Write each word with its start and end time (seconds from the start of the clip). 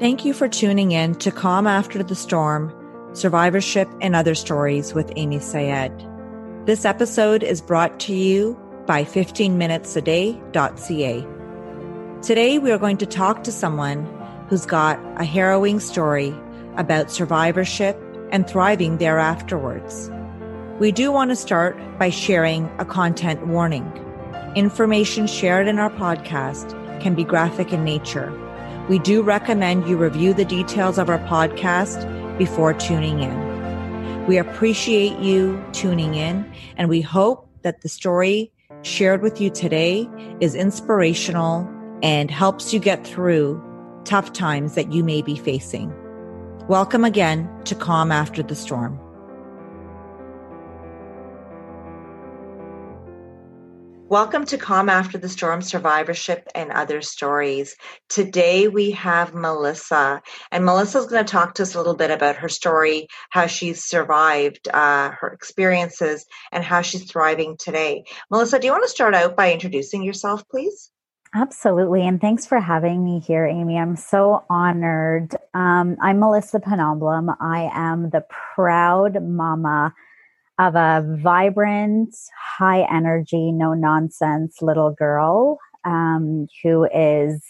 Thank 0.00 0.24
you 0.24 0.32
for 0.32 0.46
tuning 0.46 0.92
in 0.92 1.16
to 1.16 1.32
Calm 1.32 1.66
After 1.66 2.04
the 2.04 2.14
Storm 2.14 2.72
Survivorship 3.14 3.88
and 4.00 4.14
Other 4.14 4.36
Stories 4.36 4.94
with 4.94 5.12
Amy 5.16 5.40
Syed. 5.40 5.92
This 6.66 6.84
episode 6.84 7.42
is 7.42 7.60
brought 7.60 7.98
to 8.00 8.14
you 8.14 8.56
by 8.86 9.02
15minutesaday.ca. 9.02 11.26
Today, 12.22 12.58
we 12.60 12.70
are 12.70 12.78
going 12.78 12.98
to 12.98 13.06
talk 13.06 13.42
to 13.42 13.50
someone 13.50 14.06
who's 14.48 14.66
got 14.66 15.00
a 15.20 15.24
harrowing 15.24 15.80
story 15.80 16.32
about 16.76 17.10
survivorship 17.10 18.00
and 18.30 18.48
thriving 18.48 18.98
there 18.98 19.18
afterwards. 19.18 20.12
We 20.78 20.92
do 20.92 21.10
want 21.10 21.32
to 21.32 21.36
start 21.36 21.76
by 21.98 22.10
sharing 22.10 22.70
a 22.78 22.84
content 22.84 23.48
warning. 23.48 23.90
Information 24.54 25.26
shared 25.26 25.66
in 25.66 25.80
our 25.80 25.90
podcast 25.90 26.70
can 27.00 27.16
be 27.16 27.24
graphic 27.24 27.72
in 27.72 27.82
nature 27.82 28.32
we 28.88 28.98
do 28.98 29.22
recommend 29.22 29.86
you 29.86 29.98
review 29.98 30.32
the 30.32 30.46
details 30.46 30.98
of 30.98 31.10
our 31.10 31.18
podcast 31.20 32.06
before 32.38 32.72
tuning 32.72 33.20
in. 33.20 34.26
We 34.26 34.38
appreciate 34.38 35.18
you 35.18 35.62
tuning 35.72 36.14
in, 36.14 36.50
and 36.78 36.88
we 36.88 37.02
hope 37.02 37.46
that 37.62 37.82
the 37.82 37.88
story 37.88 38.50
shared 38.82 39.20
with 39.20 39.42
you 39.42 39.50
today 39.50 40.08
is 40.40 40.54
inspirational 40.54 41.68
and 42.02 42.30
helps 42.30 42.72
you 42.72 42.80
get 42.80 43.06
through 43.06 43.62
tough 44.04 44.32
times 44.32 44.74
that 44.74 44.90
you 44.90 45.04
may 45.04 45.20
be 45.20 45.36
facing. 45.36 45.92
Welcome 46.66 47.04
again 47.04 47.46
to 47.64 47.74
Calm 47.74 48.10
After 48.10 48.42
the 48.42 48.54
Storm. 48.54 48.98
Welcome 54.08 54.46
to 54.46 54.56
Calm 54.56 54.88
After 54.88 55.18
the 55.18 55.28
Storm 55.28 55.60
Survivorship 55.60 56.48
and 56.54 56.72
Other 56.72 57.02
Stories. 57.02 57.76
Today 58.08 58.66
we 58.66 58.92
have 58.92 59.34
Melissa, 59.34 60.22
and 60.50 60.64
Melissa's 60.64 61.08
going 61.08 61.26
to 61.26 61.30
talk 61.30 61.56
to 61.56 61.62
us 61.62 61.74
a 61.74 61.76
little 61.76 61.94
bit 61.94 62.10
about 62.10 62.36
her 62.36 62.48
story, 62.48 63.08
how 63.28 63.46
she's 63.48 63.84
survived, 63.84 64.66
uh, 64.72 65.10
her 65.10 65.28
experiences, 65.28 66.24
and 66.52 66.64
how 66.64 66.80
she's 66.80 67.04
thriving 67.04 67.58
today. 67.58 68.04
Melissa, 68.30 68.58
do 68.58 68.66
you 68.66 68.72
want 68.72 68.84
to 68.84 68.88
start 68.88 69.14
out 69.14 69.36
by 69.36 69.52
introducing 69.52 70.02
yourself, 70.02 70.42
please? 70.48 70.90
Absolutely. 71.34 72.06
And 72.06 72.18
thanks 72.18 72.46
for 72.46 72.60
having 72.60 73.04
me 73.04 73.18
here, 73.18 73.44
Amy. 73.44 73.76
I'm 73.76 73.96
so 73.96 74.42
honored. 74.48 75.36
Um, 75.52 75.98
I'm 76.00 76.18
Melissa 76.18 76.60
Penoblum. 76.60 77.36
I 77.42 77.68
am 77.74 78.08
the 78.08 78.24
proud 78.54 79.22
mama 79.22 79.92
of 80.58 80.74
a 80.74 81.04
vibrant, 81.22 82.14
high 82.36 82.86
energy, 82.92 83.52
no 83.52 83.74
nonsense 83.74 84.60
little 84.60 84.90
girl 84.90 85.58
um, 85.84 86.48
who 86.62 86.88
is 86.92 87.42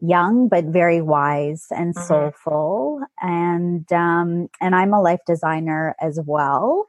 young 0.00 0.48
but 0.48 0.64
very 0.64 1.02
wise 1.02 1.66
and 1.70 1.94
mm-hmm. 1.94 2.06
soulful. 2.06 3.00
And 3.20 3.90
um, 3.92 4.48
and 4.60 4.74
i'm 4.74 4.92
a 4.92 5.02
life 5.02 5.20
designer 5.26 5.94
as 6.00 6.18
well. 6.24 6.86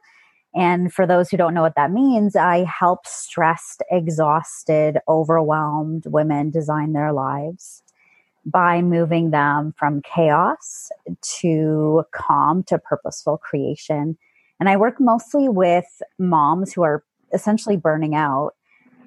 And 0.52 0.92
for 0.92 1.06
those 1.06 1.30
who 1.30 1.36
don't 1.36 1.54
know 1.54 1.62
what 1.62 1.76
that 1.76 1.92
means 1.92 2.36
i 2.36 2.64
help 2.64 3.06
stressed 3.06 3.82
exhausted 3.90 4.98
overwhelmed 5.08 6.06
women 6.06 6.50
design 6.50 6.92
their 6.92 7.12
lives 7.12 7.82
by 8.44 8.80
moving 8.80 9.30
them 9.30 9.74
from 9.76 10.02
chaos 10.02 10.90
to 11.40 12.04
calm 12.12 12.62
to 12.64 12.78
purposeful 12.78 13.36
creation 13.36 14.16
and 14.60 14.68
I 14.68 14.76
work 14.76 15.00
mostly 15.00 15.48
with 15.48 15.86
moms 16.18 16.72
who 16.72 16.82
are 16.82 17.02
essentially 17.32 17.76
burning 17.76 18.14
out 18.14 18.52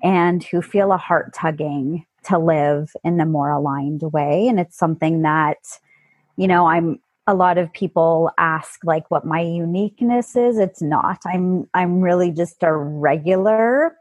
and 0.04 0.44
who 0.44 0.62
feel 0.62 0.92
a 0.92 0.98
heart 0.98 1.34
tugging 1.34 2.06
to 2.26 2.38
live 2.38 2.92
in 3.04 3.20
a 3.20 3.26
more 3.26 3.52
aligned 3.52 4.02
way. 4.02 4.48
And 4.48 4.60
it's 4.60 4.78
something 4.78 5.22
that, 5.22 5.58
you 6.36 6.48
know, 6.48 6.66
I'm 6.66 7.00
a 7.26 7.34
lot 7.34 7.58
of 7.58 7.72
people 7.72 8.32
ask 8.38 8.84
like 8.84 9.10
what 9.10 9.26
my 9.26 9.40
uniqueness 9.40 10.36
is. 10.36 10.58
It's 10.58 10.82
not. 10.82 11.20
I'm 11.26 11.70
I'm 11.74 12.02
really 12.02 12.32
just 12.32 12.64
a 12.64 12.76
regular 12.76 13.96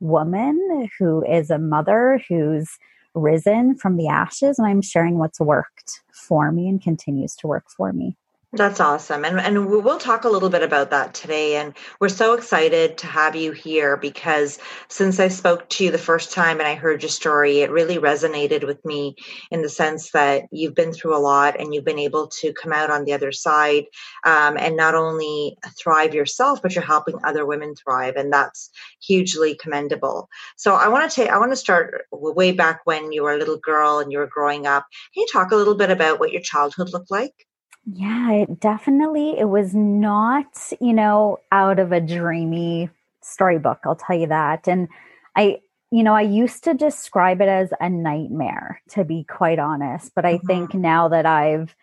woman 0.00 0.88
who 0.98 1.24
is 1.24 1.50
a 1.50 1.58
mother 1.58 2.20
who's 2.28 2.78
risen 3.14 3.74
from 3.76 3.96
the 3.96 4.08
ashes 4.08 4.58
and 4.58 4.68
I'm 4.68 4.82
sharing 4.82 5.18
what's 5.18 5.40
worked 5.40 6.02
for 6.12 6.52
me 6.52 6.68
and 6.68 6.80
continues 6.80 7.34
to 7.36 7.46
work 7.46 7.64
for 7.74 7.92
me. 7.92 8.16
That's 8.54 8.80
awesome. 8.80 9.26
And 9.26 9.38
and 9.38 9.66
we'll 9.68 9.98
talk 9.98 10.24
a 10.24 10.28
little 10.30 10.48
bit 10.48 10.62
about 10.62 10.88
that 10.90 11.12
today 11.12 11.56
and 11.56 11.74
we're 12.00 12.08
so 12.08 12.32
excited 12.32 12.96
to 12.98 13.06
have 13.06 13.36
you 13.36 13.52
here 13.52 13.98
because 13.98 14.58
since 14.88 15.20
I 15.20 15.28
spoke 15.28 15.68
to 15.68 15.84
you 15.84 15.90
the 15.90 15.98
first 15.98 16.32
time 16.32 16.58
and 16.58 16.66
I 16.66 16.74
heard 16.74 17.02
your 17.02 17.10
story 17.10 17.60
it 17.60 17.70
really 17.70 17.98
resonated 17.98 18.66
with 18.66 18.82
me 18.86 19.16
in 19.50 19.60
the 19.60 19.68
sense 19.68 20.12
that 20.12 20.44
you've 20.50 20.74
been 20.74 20.94
through 20.94 21.14
a 21.14 21.20
lot 21.20 21.60
and 21.60 21.74
you've 21.74 21.84
been 21.84 21.98
able 21.98 22.28
to 22.40 22.54
come 22.54 22.72
out 22.72 22.90
on 22.90 23.04
the 23.04 23.12
other 23.12 23.32
side 23.32 23.84
um, 24.24 24.56
and 24.56 24.78
not 24.78 24.94
only 24.94 25.58
thrive 25.78 26.14
yourself 26.14 26.62
but 26.62 26.74
you're 26.74 26.82
helping 26.82 27.16
other 27.24 27.44
women 27.44 27.74
thrive 27.74 28.14
and 28.16 28.32
that's 28.32 28.70
hugely 29.06 29.56
commendable. 29.56 30.26
So 30.56 30.74
I 30.74 30.88
want 30.88 31.10
to 31.10 31.14
take 31.14 31.28
I 31.30 31.38
want 31.38 31.52
to 31.52 31.56
start 31.56 32.06
way 32.12 32.52
back 32.52 32.80
when 32.84 33.12
you 33.12 33.24
were 33.24 33.34
a 33.34 33.38
little 33.38 33.58
girl 33.58 33.98
and 33.98 34.10
you 34.10 34.16
were 34.18 34.26
growing 34.26 34.66
up. 34.66 34.86
Can 35.12 35.20
you 35.20 35.26
talk 35.30 35.50
a 35.52 35.56
little 35.56 35.74
bit 35.76 35.90
about 35.90 36.18
what 36.18 36.32
your 36.32 36.40
childhood 36.42 36.94
looked 36.94 37.10
like? 37.10 37.47
Yeah, 37.84 38.32
it 38.32 38.60
definitely 38.60 39.38
it 39.38 39.48
was 39.48 39.74
not, 39.74 40.72
you 40.80 40.92
know, 40.92 41.38
out 41.52 41.78
of 41.78 41.92
a 41.92 42.00
dreamy 42.00 42.90
storybook, 43.20 43.80
I'll 43.84 43.96
tell 43.96 44.16
you 44.18 44.26
that. 44.28 44.68
And 44.68 44.88
I 45.36 45.60
you 45.90 46.02
know, 46.02 46.14
I 46.14 46.20
used 46.22 46.64
to 46.64 46.74
describe 46.74 47.40
it 47.40 47.48
as 47.48 47.72
a 47.80 47.88
nightmare 47.88 48.82
to 48.90 49.04
be 49.04 49.24
quite 49.24 49.58
honest, 49.58 50.14
but 50.14 50.26
I 50.26 50.34
mm-hmm. 50.34 50.46
think 50.46 50.74
now 50.74 51.08
that 51.08 51.24
I've 51.24 51.74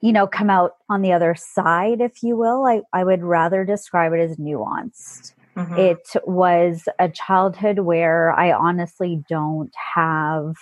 you 0.00 0.12
know, 0.12 0.26
come 0.26 0.48
out 0.48 0.76
on 0.88 1.02
the 1.02 1.12
other 1.12 1.34
side, 1.34 2.00
if 2.00 2.22
you 2.22 2.36
will, 2.36 2.64
I, 2.64 2.82
I 2.92 3.04
would 3.04 3.22
rather 3.22 3.64
describe 3.64 4.12
it 4.12 4.20
as 4.20 4.36
nuanced. 4.38 5.34
Mm-hmm. 5.56 5.76
It 5.76 6.08
was 6.24 6.88
a 6.98 7.08
childhood 7.08 7.80
where 7.80 8.32
I 8.32 8.52
honestly 8.52 9.22
don't 9.28 9.74
have 9.94 10.56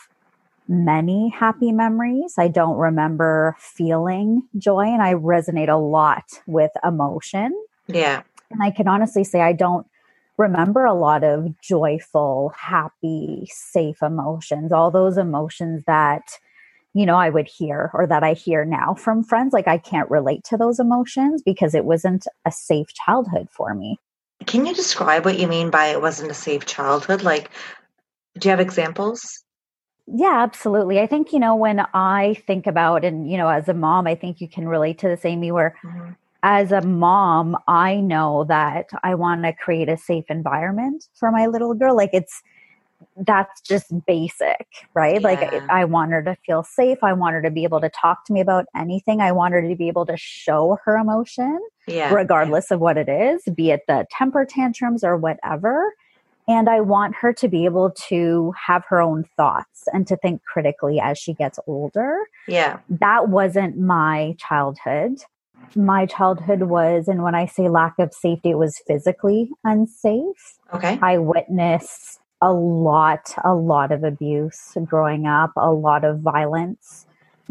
many 0.69 1.31
happy 1.31 1.73
memories. 1.73 2.35
I 2.39 2.49
don't 2.49 2.77
remember 2.77 3.57
feeling 3.59 4.43
joy, 4.57 4.87
and 4.87 5.03
I 5.03 5.15
resonate 5.15 5.69
a 5.69 5.79
lot 5.79 6.25
with 6.47 6.71
emotion. 6.85 7.53
Yeah. 7.87 8.23
And 8.51 8.63
I 8.63 8.71
can 8.71 8.87
honestly 8.87 9.25
say 9.25 9.41
I 9.41 9.53
don't 9.53 9.87
remember 10.37 10.85
a 10.85 10.95
lot 10.95 11.25
of 11.25 11.59
joyful, 11.61 12.53
happy, 12.57 13.49
safe 13.51 14.03
emotions, 14.03 14.73
all 14.73 14.91
those 14.91 15.19
emotions 15.19 15.83
that, 15.87 16.23
you 16.95 17.05
know, 17.05 17.17
I 17.17 17.29
would 17.29 17.49
hear 17.49 17.91
or 17.93 18.07
that 18.07 18.23
I 18.23 18.35
hear 18.35 18.65
now 18.65 18.95
from 18.95 19.25
friends. 19.25 19.53
Like 19.53 19.69
I 19.69 19.79
can't 19.79 20.11
relate 20.11 20.45
to 20.45 20.57
those 20.57 20.79
emotions 20.79 21.43
because 21.43 21.75
it 21.75 21.85
wasn't 21.85 22.27
a 22.47 22.53
safe 22.53 22.89
childhood 22.95 23.49
for 23.51 23.75
me. 23.75 23.99
Can 24.47 24.65
you 24.65 24.75
describe 24.75 25.25
what 25.25 25.39
you 25.39 25.49
mean 25.49 25.71
by 25.71 25.87
it 25.87 26.01
wasn't 26.01 26.31
a 26.31 26.35
safe 26.35 26.65
childhood? 26.65 27.23
Like, 27.23 27.51
do 28.39 28.49
you 28.49 28.51
have 28.51 28.61
examples? 28.61 29.45
Yeah, 30.11 30.43
absolutely. 30.43 31.01
I 31.01 31.07
think, 31.07 31.33
you 31.33 31.39
know, 31.39 31.55
when 31.55 31.81
I 31.93 32.35
think 32.47 32.67
about, 32.67 33.05
and, 33.05 33.31
you 33.31 33.37
know, 33.37 33.49
as 33.49 33.69
a 33.69 33.75
mom, 33.75 34.07
I 34.07 34.15
think 34.15 34.41
you 34.41 34.49
can 34.49 34.67
relate 34.67 34.99
to 35.01 35.09
this, 35.09 35.25
Amy, 35.25 35.53
where 35.53 35.77
mm-hmm. 35.85 36.13
as 36.43 36.73
a 36.73 36.81
mom, 36.81 37.57
I 37.69 37.97
know 37.97 38.45
that 38.45 38.87
I 39.03 39.15
want 39.15 39.43
to 39.43 39.53
create 39.53 39.89
a 39.89 39.99
safe 39.99 40.25
environment 40.31 41.09
for 41.15 41.31
my 41.31 41.47
little 41.47 41.75
girl. 41.75 41.95
Like 41.95 42.11
it's, 42.15 42.43
that's 43.17 43.61
just 43.61 43.93
basic, 44.07 44.67
right? 44.95 45.21
Yeah. 45.21 45.29
Like 45.29 45.71
I 45.71 45.85
want 45.85 46.13
her 46.13 46.23
to 46.23 46.37
feel 46.47 46.63
safe. 46.63 46.99
I 47.03 47.13
want 47.13 47.35
her 47.35 47.43
to 47.43 47.51
be 47.51 47.65
able 47.65 47.81
to 47.81 47.91
talk 47.91 48.25
to 48.27 48.33
me 48.33 48.41
about 48.41 48.67
anything. 48.75 49.21
I 49.21 49.33
want 49.33 49.55
her 49.55 49.63
to 49.63 49.77
be 49.77 49.89
able 49.89 50.07
to 50.07 50.17
show 50.17 50.79
her 50.85 50.97
emotion, 50.97 51.61
yeah. 51.87 52.13
regardless 52.13 52.71
of 52.71 52.81
what 52.81 52.97
it 52.97 53.09
is, 53.09 53.43
be 53.55 53.71
it 53.71 53.83
the 53.87 54.07
temper 54.11 54.45
tantrums 54.45 55.05
or 55.05 55.17
whatever. 55.17 55.93
And 56.49 56.71
I 56.71 56.81
want 56.81 57.15
her 57.17 57.35
to 57.35 57.49
be 57.49 57.67
able 57.67 57.91
to 58.09 58.55
have 58.67 58.83
her 58.89 59.03
own 59.03 59.25
thoughts 59.37 59.85
and 59.93 60.07
to 60.07 60.17
think 60.17 60.43
critically 60.43 60.99
as 60.99 61.19
she 61.19 61.35
gets 61.35 61.59
older. 61.67 62.17
Yeah. 62.49 62.79
That 62.89 63.29
wasn't 63.29 63.79
my 63.79 64.35
childhood. 64.39 65.19
My 65.77 66.07
childhood 66.07 66.63
was, 66.63 67.07
and 67.07 67.23
when 67.23 67.35
I 67.35 67.45
say 67.45 67.69
lack 67.69 67.99
of 67.99 68.15
safety, 68.15 68.51
it 68.51 68.59
was 68.59 68.81
physically 68.87 69.51
unsafe. 69.63 70.59
Okay. 70.73 70.99
I 71.03 71.19
witnessed 71.19 72.19
a 72.41 72.53
lot, 72.53 73.35
a 73.45 73.55
lot 73.55 73.93
of 73.93 74.03
abuse 74.03 74.75
growing 74.87 75.27
up, 75.27 75.53
a 75.57 75.71
lot 75.71 76.05
of 76.05 76.21
violence 76.21 77.05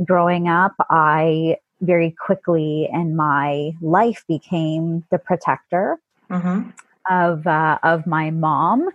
growing 0.03 0.47
up. 0.47 0.73
I 0.89 1.57
very 1.81 2.15
quickly 2.19 2.89
in 2.91 3.15
my 3.15 3.73
life 3.79 4.23
became 4.27 5.05
the 5.11 5.19
protector. 5.19 5.99
Mm-hmm 6.31 6.71
of 7.09 7.45
uh, 7.47 7.79
of 7.83 8.07
my 8.07 8.31
mom, 8.31 8.89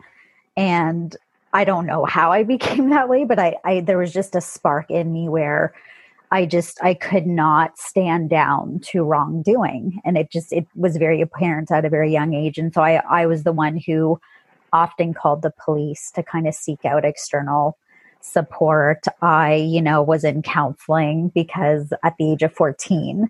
and 0.56 1.16
I 1.52 1.64
don't 1.64 1.86
know 1.86 2.04
how 2.04 2.32
I 2.32 2.42
became 2.56 2.90
that 2.90 3.08
way, 3.08 3.24
but 3.24 3.38
I, 3.38 3.56
I 3.64 3.80
there 3.80 3.98
was 3.98 4.12
just 4.12 4.34
a 4.34 4.40
spark 4.40 4.90
in 4.90 5.12
me 5.12 5.28
where 5.28 5.74
I 6.30 6.46
just 6.46 6.82
I 6.82 6.94
could 6.94 7.26
not 7.26 7.78
stand 7.78 8.30
down 8.30 8.80
to 8.84 9.04
wrongdoing, 9.04 10.00
and 10.04 10.16
it 10.16 10.30
just 10.30 10.52
it 10.52 10.66
was 10.74 10.96
very 10.96 11.20
apparent 11.20 11.70
at 11.70 11.84
a 11.84 11.90
very 11.90 12.12
young 12.12 12.34
age, 12.34 12.58
and 12.58 12.72
so 12.72 12.82
I 12.82 13.02
I 13.08 13.26
was 13.26 13.44
the 13.44 13.52
one 13.52 13.78
who 13.78 14.20
often 14.72 15.12
called 15.14 15.42
the 15.42 15.52
police 15.62 16.10
to 16.12 16.22
kind 16.22 16.48
of 16.48 16.54
seek 16.54 16.84
out 16.84 17.04
external 17.04 17.76
support. 18.20 19.04
I, 19.20 19.54
you 19.54 19.82
know, 19.82 20.02
was 20.02 20.24
in 20.24 20.42
counseling 20.42 21.30
because 21.34 21.92
at 22.02 22.16
the 22.18 22.32
age 22.32 22.42
of 22.42 22.52
14, 22.54 23.28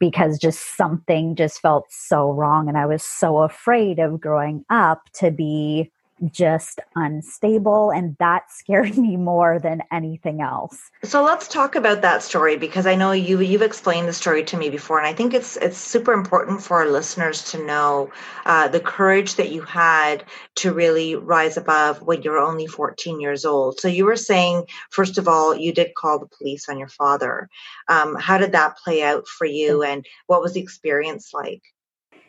because 0.00 0.38
just 0.38 0.76
something 0.76 1.36
just 1.36 1.60
felt 1.60 1.86
so 1.90 2.32
wrong. 2.32 2.68
And 2.68 2.76
I 2.76 2.86
was 2.86 3.04
so 3.04 3.38
afraid 3.38 4.00
of 4.00 4.20
growing 4.20 4.64
up 4.70 5.02
to 5.14 5.30
be 5.30 5.92
just 6.32 6.80
unstable 6.94 7.90
and 7.90 8.16
that 8.18 8.50
scared 8.50 8.96
me 8.96 9.16
more 9.16 9.58
than 9.58 9.82
anything 9.92 10.40
else. 10.40 10.90
So 11.02 11.22
let's 11.22 11.48
talk 11.48 11.74
about 11.74 12.02
that 12.02 12.22
story 12.22 12.56
because 12.56 12.86
I 12.86 12.94
know 12.94 13.12
you 13.12 13.40
you've 13.40 13.62
explained 13.62 14.08
the 14.08 14.12
story 14.12 14.44
to 14.44 14.56
me 14.56 14.70
before 14.70 14.98
and 14.98 15.06
I 15.06 15.12
think 15.12 15.34
it's 15.34 15.56
it's 15.56 15.78
super 15.78 16.12
important 16.12 16.62
for 16.62 16.78
our 16.78 16.90
listeners 16.90 17.50
to 17.52 17.64
know 17.64 18.10
uh, 18.46 18.68
the 18.68 18.80
courage 18.80 19.36
that 19.36 19.50
you 19.50 19.62
had 19.62 20.24
to 20.56 20.72
really 20.72 21.14
rise 21.14 21.56
above 21.56 22.02
when 22.02 22.22
you 22.22 22.30
were 22.30 22.38
only 22.38 22.66
14 22.66 23.20
years 23.20 23.44
old. 23.44 23.80
So 23.80 23.88
you 23.88 24.04
were 24.04 24.16
saying 24.16 24.66
first 24.90 25.18
of 25.18 25.28
all 25.28 25.54
you 25.54 25.72
did 25.72 25.94
call 25.94 26.18
the 26.18 26.28
police 26.38 26.68
on 26.68 26.78
your 26.78 26.88
father. 26.88 27.48
Um, 27.88 28.16
how 28.16 28.38
did 28.38 28.52
that 28.52 28.76
play 28.76 29.02
out 29.02 29.26
for 29.26 29.46
you 29.46 29.82
and 29.82 30.06
what 30.26 30.42
was 30.42 30.52
the 30.52 30.60
experience 30.60 31.30
like? 31.32 31.62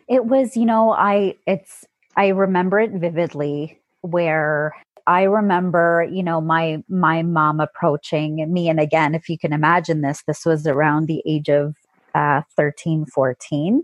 It 0.07 0.25
was, 0.25 0.57
you 0.57 0.65
know, 0.65 0.91
I 0.91 1.35
it's 1.45 1.85
I 2.15 2.29
remember 2.29 2.79
it 2.79 2.91
vividly 2.91 3.80
where 4.01 4.73
I 5.07 5.23
remember, 5.23 6.07
you 6.11 6.23
know, 6.23 6.41
my 6.41 6.83
my 6.87 7.23
mom 7.23 7.59
approaching 7.59 8.51
me 8.51 8.69
and 8.69 8.79
again, 8.79 9.15
if 9.15 9.29
you 9.29 9.37
can 9.37 9.53
imagine 9.53 10.01
this, 10.01 10.23
this 10.27 10.45
was 10.45 10.67
around 10.67 11.07
the 11.07 11.21
age 11.25 11.49
of 11.49 11.75
uh 12.13 12.41
13, 12.55 13.05
14 13.05 13.83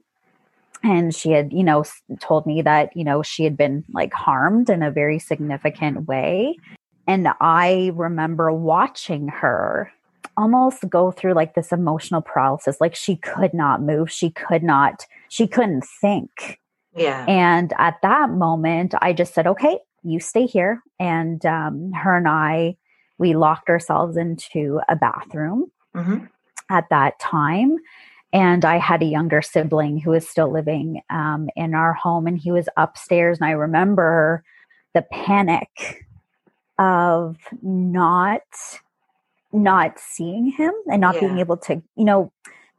and 0.83 1.15
she 1.15 1.31
had 1.31 1.51
you 1.51 1.63
know 1.63 1.83
told 2.19 2.45
me 2.45 2.61
that 2.61 2.95
you 2.95 3.03
know 3.03 3.21
she 3.21 3.43
had 3.43 3.57
been 3.57 3.83
like 3.93 4.13
harmed 4.13 4.69
in 4.69 4.83
a 4.83 4.91
very 4.91 5.19
significant 5.19 6.07
way. 6.07 6.55
And 7.07 7.27
i 7.39 7.91
remember 7.95 8.51
watching 8.51 9.27
her 9.29 9.91
almost 10.35 10.83
go 10.89 11.11
through 11.11 11.33
like 11.33 11.55
this 11.55 11.71
emotional 11.71 12.21
paralysis 12.21 12.79
like 12.79 12.95
she 12.95 13.15
could 13.15 13.53
not 13.53 13.81
move 13.81 14.11
she 14.11 14.29
could 14.29 14.63
not 14.63 15.05
she 15.29 15.47
couldn't 15.47 15.85
think. 16.01 16.59
Yeah. 16.95 17.25
And 17.27 17.73
at 17.77 17.95
that 18.01 18.29
moment 18.31 18.93
i 19.01 19.13
just 19.13 19.33
said 19.33 19.47
okay 19.47 19.79
you 20.03 20.19
stay 20.19 20.45
here. 20.45 20.81
And 20.99 21.45
um, 21.45 21.91
her 21.93 22.15
and 22.15 22.27
I, 22.27 22.77
we 23.17 23.35
locked 23.35 23.69
ourselves 23.69 24.17
into 24.17 24.79
a 24.87 24.95
bathroom 24.95 25.71
mm-hmm. 25.95 26.25
at 26.69 26.85
that 26.89 27.19
time. 27.19 27.77
And 28.33 28.65
I 28.65 28.77
had 28.77 29.01
a 29.01 29.05
younger 29.05 29.41
sibling 29.41 29.99
who 29.99 30.11
was 30.11 30.27
still 30.27 30.51
living 30.51 31.01
um, 31.09 31.49
in 31.55 31.73
our 31.73 31.93
home, 31.93 32.27
and 32.27 32.37
he 32.37 32.51
was 32.51 32.67
upstairs. 32.75 33.39
And 33.39 33.47
I 33.47 33.51
remember 33.51 34.43
the 34.93 35.01
panic 35.01 36.05
of 36.77 37.37
not 37.61 38.41
not 39.53 39.97
seeing 39.97 40.51
him 40.51 40.73
and 40.91 40.99
not 40.99 41.15
yeah. 41.15 41.21
being 41.21 41.39
able 41.39 41.57
to, 41.57 41.81
you 41.95 42.03
know, 42.03 42.31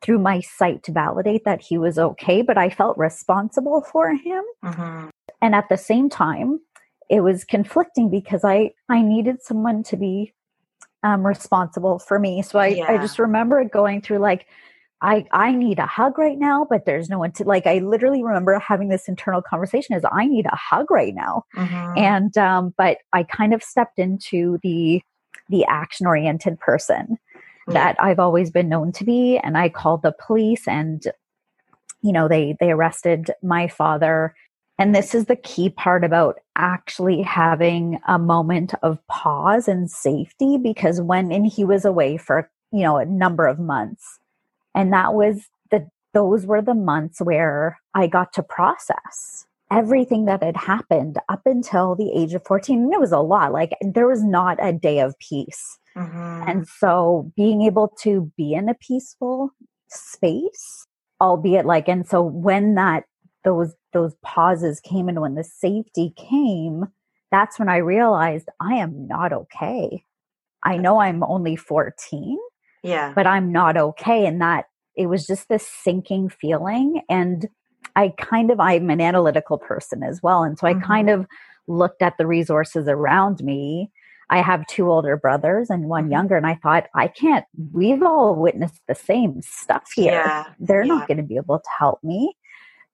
through 0.02 0.18
my 0.18 0.40
sight 0.40 0.82
to 0.84 0.92
validate 0.92 1.44
that 1.44 1.62
he 1.62 1.78
was 1.78 1.98
okay, 1.98 2.42
but 2.42 2.58
I 2.58 2.70
felt 2.70 2.98
responsible 2.98 3.80
for 3.80 4.14
him. 4.14 4.44
Mm-hmm. 4.64 5.08
And 5.40 5.54
at 5.54 5.68
the 5.68 5.76
same 5.76 6.08
time, 6.08 6.60
it 7.08 7.20
was 7.20 7.44
conflicting 7.44 8.10
because 8.10 8.44
I 8.44 8.72
I 8.88 9.02
needed 9.02 9.43
someone 9.43 9.82
to 9.84 9.96
be 9.96 10.34
um, 11.02 11.26
responsible 11.26 11.99
for 11.99 12.19
me. 12.19 12.43
So 12.43 12.58
I 12.58 12.69
yeah. 12.69 12.90
I 12.90 12.99
just 12.99 13.19
remember 13.19 13.62
going 13.64 14.00
through 14.00 14.19
like 14.19 14.46
I 15.00 15.26
I 15.31 15.52
need 15.52 15.78
a 15.78 15.87
hug 15.87 16.19
right 16.19 16.38
now, 16.38 16.66
but 16.69 16.84
there's 16.84 17.08
no 17.08 17.19
one 17.19 17.32
to 17.32 17.44
like. 17.44 17.66
I 17.66 17.78
literally 17.78 18.22
remember 18.22 18.58
having 18.58 18.88
this 18.88 19.08
internal 19.08 19.43
conversation: 19.43 19.94
"Is 19.94 20.05
I 20.10 20.26
need 20.26 20.46
a 20.46 20.56
hug 20.56 20.90
right 20.90 21.14
now," 21.14 21.44
mm-hmm. 21.55 21.99
and 21.99 22.37
um, 22.37 22.75
but 22.76 22.99
I 23.12 23.22
kind 23.22 23.54
of 23.54 23.62
stepped 23.62 23.99
into 23.99 24.58
the 24.62 25.00
the 25.49 25.64
action 25.66 26.06
oriented 26.06 26.58
person 26.58 27.16
yeah. 27.69 27.75
that 27.75 27.96
I've 28.00 28.19
always 28.19 28.50
been 28.50 28.69
known 28.69 28.90
to 28.93 29.04
be, 29.04 29.38
and 29.38 29.56
I 29.56 29.69
called 29.69 30.02
the 30.02 30.14
police, 30.26 30.66
and 30.66 31.02
you 32.02 32.12
know 32.12 32.26
they 32.26 32.56
they 32.58 32.72
arrested 32.72 33.31
my 33.40 33.69
father 33.69 34.34
and 34.78 34.94
this 34.94 35.14
is 35.14 35.26
the 35.26 35.36
key 35.36 35.70
part 35.70 36.04
about 36.04 36.38
actually 36.56 37.20
having 37.22 37.98
a 38.06 38.19
moment 38.19 38.75
of 38.82 39.04
pause 39.08 39.66
and 39.66 39.90
safety 39.90 40.56
because 40.56 41.00
when 41.00 41.32
and 41.32 41.46
he 41.46 41.64
was 41.64 41.84
away 41.84 42.16
for, 42.16 42.48
you 42.72 42.82
know, 42.82 42.96
a 42.96 43.04
number 43.04 43.46
of 43.46 43.58
months. 43.58 44.20
And 44.75 44.92
that 44.92 45.14
was 45.14 45.48
the 45.70 45.88
those 46.14 46.46
were 46.46 46.62
the 46.62 46.75
months 46.75 47.20
where 47.20 47.78
I 47.94 48.06
got 48.06 48.32
to 48.34 48.42
process 48.42 49.46
everything 49.70 50.25
that 50.25 50.42
had 50.42 50.56
happened 50.56 51.19
up 51.28 51.42
until 51.44 51.94
the 51.94 52.12
age 52.12 52.32
of 52.32 52.44
14. 52.46 52.84
And 52.84 52.92
it 52.92 53.00
was 53.00 53.12
a 53.12 53.19
lot. 53.19 53.52
Like 53.52 53.72
there 53.80 54.06
was 54.06 54.22
not 54.22 54.58
a 54.62 54.72
day 54.72 55.00
of 55.00 55.19
peace. 55.19 55.78
Mm-hmm. 55.96 56.48
And 56.48 56.69
so 56.69 57.32
being 57.36 57.62
able 57.62 57.88
to 58.02 58.32
be 58.36 58.54
in 58.54 58.69
a 58.69 58.75
peaceful 58.75 59.50
space, 59.88 60.86
albeit 61.20 61.66
like, 61.66 61.88
and 61.88 62.06
so 62.06 62.22
when 62.22 62.76
that 62.76 63.04
those 63.48 63.74
those 63.94 64.14
pauses 64.22 64.80
came 64.80 65.08
and 65.08 65.22
when 65.22 65.34
the 65.34 65.44
safety 65.44 66.12
came 66.16 66.84
that's 67.30 67.58
when 67.58 67.68
i 67.68 67.78
realized 67.78 68.48
i 68.60 68.74
am 68.74 69.06
not 69.06 69.32
okay 69.32 70.04
i 70.62 70.76
know 70.76 71.00
i'm 71.00 71.22
only 71.22 71.56
14 71.56 72.38
yeah 72.82 73.12
but 73.14 73.26
i'm 73.26 73.50
not 73.50 73.78
okay 73.78 74.26
and 74.26 74.42
that 74.42 74.66
it 74.96 75.06
was 75.06 75.26
just 75.26 75.48
this 75.48 75.66
sinking 75.66 76.28
feeling 76.28 77.00
and 77.08 77.48
i 77.96 78.12
kind 78.18 78.50
of 78.50 78.60
i'm 78.60 78.90
an 78.90 79.00
analytical 79.00 79.56
person 79.56 80.02
as 80.02 80.22
well 80.22 80.42
and 80.42 80.58
so 80.58 80.66
i 80.66 80.74
mm-hmm. 80.74 80.84
kind 80.84 81.08
of 81.08 81.26
looked 81.66 82.02
at 82.02 82.18
the 82.18 82.26
resources 82.26 82.86
around 82.86 83.42
me 83.42 83.90
I 84.30 84.42
have 84.42 84.66
two 84.66 84.90
older 84.90 85.16
brothers 85.16 85.70
and 85.70 85.84
one 85.84 86.04
mm-hmm. 86.04 86.12
younger, 86.12 86.36
and 86.36 86.46
I 86.46 86.56
thought, 86.56 86.88
I 86.94 87.08
can't, 87.08 87.46
we've 87.72 88.02
all 88.02 88.34
witnessed 88.34 88.82
the 88.86 88.94
same 88.94 89.40
stuff 89.40 89.90
here. 89.94 90.12
Yeah. 90.12 90.44
They're 90.58 90.84
yeah. 90.84 90.94
not 90.94 91.08
going 91.08 91.16
to 91.16 91.22
be 91.22 91.36
able 91.36 91.58
to 91.58 91.70
help 91.78 92.04
me. 92.04 92.36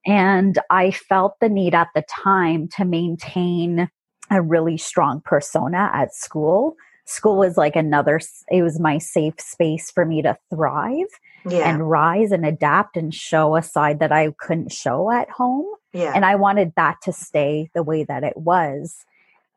And 0.07 0.59
I 0.71 0.91
felt 0.91 1.41
the 1.41 1.49
need 1.49 1.75
at 1.75 1.89
the 1.95 2.03
time 2.03 2.69
to 2.77 2.85
maintain 2.85 3.89
a 4.31 4.43
really 4.43 4.77
strong 4.77 5.23
persona 5.25 5.91
at 5.93 6.15
school. 6.15 6.77
School 7.07 7.39
was 7.39 7.57
like 7.57 7.77
another, 7.77 8.21
it 8.51 8.63
was 8.63 8.81
my 8.81 8.99
safe 8.99 9.39
space 9.39 9.91
for 9.91 10.05
me 10.05 10.23
to 10.23 10.37
thrive 10.51 11.07
yeah. 11.47 11.69
and 11.69 11.89
rise 11.89 12.33
and 12.33 12.47
adapt 12.47 12.97
and 12.97 13.15
show 13.15 13.57
a 13.57 13.63
side 13.63 14.01
that 14.01 14.13
I 14.13 14.31
couldn't 14.39 14.73
show 14.73 15.11
at 15.11 15.29
home. 15.31 15.67
Yeah. 15.93 16.13
And 16.15 16.25
I 16.25 16.35
wanted 16.37 16.73
that 16.77 16.97
to 17.03 17.13
stay 17.13 17.71
the 17.75 17.83
way 17.83 18.05
that 18.05 18.25
it 18.25 18.37
was. 18.37 19.05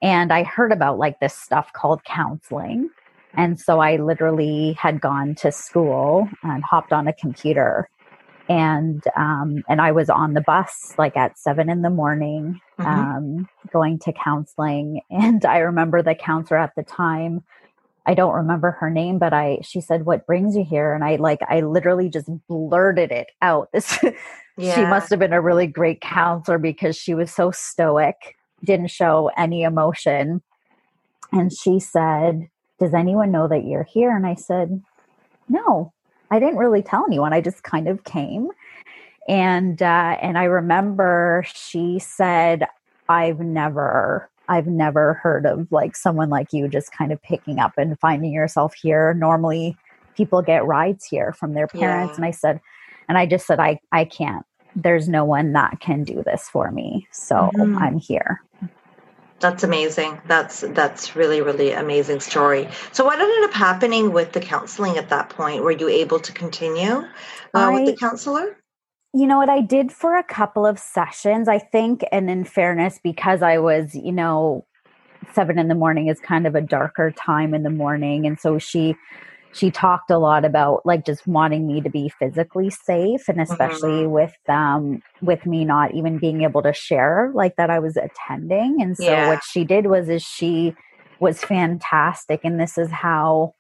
And 0.02 0.32
I 0.32 0.44
heard 0.44 0.72
about 0.72 1.00
like 1.00 1.20
this 1.20 1.34
stuff 1.34 1.72
called 1.74 2.04
counseling. 2.04 2.90
And 3.34 3.60
so 3.60 3.80
I 3.80 3.98
literally 3.98 4.74
had 4.74 5.02
gone 5.02 5.36
to 5.36 5.52
school 5.52 6.30
and 6.44 6.64
hopped 6.64 6.94
on 6.94 7.08
a 7.08 7.14
computer 7.14 7.90
and 8.50 9.04
um, 9.16 9.64
and 9.68 9.82
I 9.82 9.92
was 9.92 10.10
on 10.10 10.34
the 10.34 10.42
bus 10.42 10.94
like 10.98 11.18
at 11.18 11.38
seven 11.38 11.70
in 11.70 11.82
the 11.82 11.90
morning, 11.90 12.60
mm-hmm. 12.80 12.88
um, 12.88 13.50
going 13.72 14.00
to 14.00 14.14
counseling. 14.14 15.02
And 15.10 15.46
I 15.46 15.60
remember 15.60 16.02
the 16.02 16.16
counselor 16.16 16.60
at 16.60 16.76
the 16.76 16.84
time. 16.84 17.44
I 18.06 18.14
don't 18.14 18.36
remember 18.36 18.72
her 18.72 18.90
name, 18.90 19.20
but 19.20 19.34
I 19.34 19.60
she 19.64 19.82
said, 19.82 20.06
"What 20.06 20.26
brings 20.26 20.56
you 20.56 20.64
here?" 20.64 20.94
And 20.94 21.04
I 21.04 21.18
like 21.18 21.40
I 21.48 21.62
literally 21.62 22.10
just 22.10 22.30
blurted 22.48 23.12
it 23.12 23.28
out. 23.42 23.70
This 24.58 24.66
yeah. 24.66 24.76
she 24.76 24.82
must 24.86 25.12
have 25.12 25.20
been 25.20 25.34
a 25.34 25.42
really 25.42 25.68
great 25.68 26.02
counselor 26.02 26.58
because 26.58 26.96
she 26.96 27.14
was 27.14 27.32
so 27.32 27.52
stoic, 27.52 28.16
didn't 28.64 28.88
show 28.88 29.30
any 29.38 29.62
emotion. 29.62 30.42
And 31.32 31.52
she 31.54 31.80
said, 31.80 32.48
"Does 32.80 32.94
anyone 32.94 33.32
know 33.32 33.48
that 33.48 33.66
you're 33.66 33.84
here?" 33.84 34.16
And 34.16 34.26
I 34.26 34.36
said, 34.36 34.82
"No." 35.50 35.94
I 36.32 36.40
didn't 36.40 36.58
really 36.58 36.82
tell 36.82 37.06
anyone. 37.08 37.34
I 37.34 37.42
just 37.42 37.64
kind 37.64 37.88
of 37.88 38.04
came. 38.04 38.50
And 39.28 39.82
uh, 39.82 40.18
and 40.22 40.38
I 40.38 40.46
remember 40.46 41.46
she 41.54 42.00
said, 42.00 42.66
I've 43.10 43.40
never 43.40 44.30
I've 44.50 44.68
never 44.68 45.16
heard 45.16 45.46
of 45.46 45.72
like 45.72 45.96
someone 45.96 46.30
like 46.30 46.54
you 46.54 46.68
just 46.68 46.92
kind 46.92 47.12
of 47.12 47.22
picking 47.22 47.60
up 47.60 47.74
and 47.78 48.00
finding 48.00 48.32
yourself 48.32 48.74
here. 48.74 49.14
Normally 49.14 49.76
people 50.16 50.42
get 50.42 50.66
rides 50.66 51.06
here 51.06 51.34
from 51.34 51.54
their 51.54 51.68
parents. 51.68 52.12
Yeah. 52.12 52.16
And 52.16 52.26
I 52.26 52.32
said, 52.32 52.62
and 53.08 53.18
I 53.18 53.26
just 53.26 53.46
said, 53.46 53.60
I, 53.60 53.80
I 53.92 54.06
can't. 54.06 54.46
There's 54.76 55.08
no 55.10 55.26
one 55.26 55.54
that 55.54 55.80
can 55.80 56.04
do 56.04 56.24
this 56.24 56.50
for 56.50 56.72
me. 56.72 57.08
So 57.12 57.36
mm-hmm. 57.56 57.78
I'm 57.78 57.98
here. 57.98 58.42
That's 59.40 59.64
amazing. 59.64 60.20
That's 60.28 60.62
that's 60.62 61.16
really 61.16 61.42
really 61.42 61.72
amazing 61.72 62.22
story. 62.22 62.68
So 62.92 63.06
what 63.06 63.20
ended 63.20 63.50
up 63.50 63.54
happening 63.54 64.12
with 64.12 64.32
the 64.32 64.40
counseling 64.40 64.98
at 64.98 65.10
that 65.10 65.30
point? 65.30 65.64
Were 65.64 65.72
you 65.72 65.88
able 65.88 66.20
to 66.20 66.32
continue 66.32 66.92
uh, 66.92 67.06
I, 67.54 67.74
with 67.74 67.86
the 67.86 67.96
counselor? 67.96 68.58
You 69.14 69.28
know 69.28 69.38
what 69.38 69.50
I 69.50 69.62
did 69.62 69.92
for 69.92 70.18
a 70.18 70.24
couple 70.24 70.66
of 70.66 70.80
sessions. 70.80 71.48
I 71.48 71.60
think, 71.60 72.04
and 72.12 72.30
in 72.30 72.46
fairness, 72.46 73.00
because 73.04 73.42
I 73.44 73.60
was, 73.60 73.94
you 73.94 74.12
know, 74.12 74.66
seven 75.34 75.60
in 75.60 75.68
the 75.68 75.76
morning 75.76 76.08
is 76.08 76.20
kind 76.20 76.48
of 76.48 76.56
a 76.56 76.62
darker 76.62 77.12
time 77.12 77.54
in 77.54 77.62
the 77.62 77.70
morning, 77.70 78.26
and 78.26 78.40
so 78.40 78.58
she 78.58 78.96
she 79.58 79.72
talked 79.72 80.12
a 80.12 80.18
lot 80.18 80.46
about 80.46 80.86
like 80.86 81.06
just 81.06 81.26
wanting 81.26 81.66
me 81.66 81.82
to 81.82 81.90
be 81.90 82.10
physically 82.20 82.70
safe 82.70 83.28
and 83.28 83.42
especially 83.42 84.04
mm-hmm. 84.04 84.12
with 84.12 84.36
um 84.48 85.02
with 85.22 85.46
me 85.46 85.66
not 85.66 85.94
even 85.94 86.18
being 86.18 86.44
able 86.44 86.62
to 86.62 86.74
share 86.74 87.32
like 87.34 87.56
that 87.56 87.70
I 87.70 87.80
was 87.80 87.98
attending 87.98 88.82
and 88.82 88.96
so 88.96 89.04
yeah. 89.04 89.28
what 89.28 89.42
she 89.44 89.64
did 89.64 89.88
was 89.88 90.10
is 90.10 90.22
she 90.22 90.76
was 91.20 91.44
fantastic. 91.44 92.42
And 92.44 92.60
this 92.60 92.78
is 92.78 92.92
how, 92.92 93.54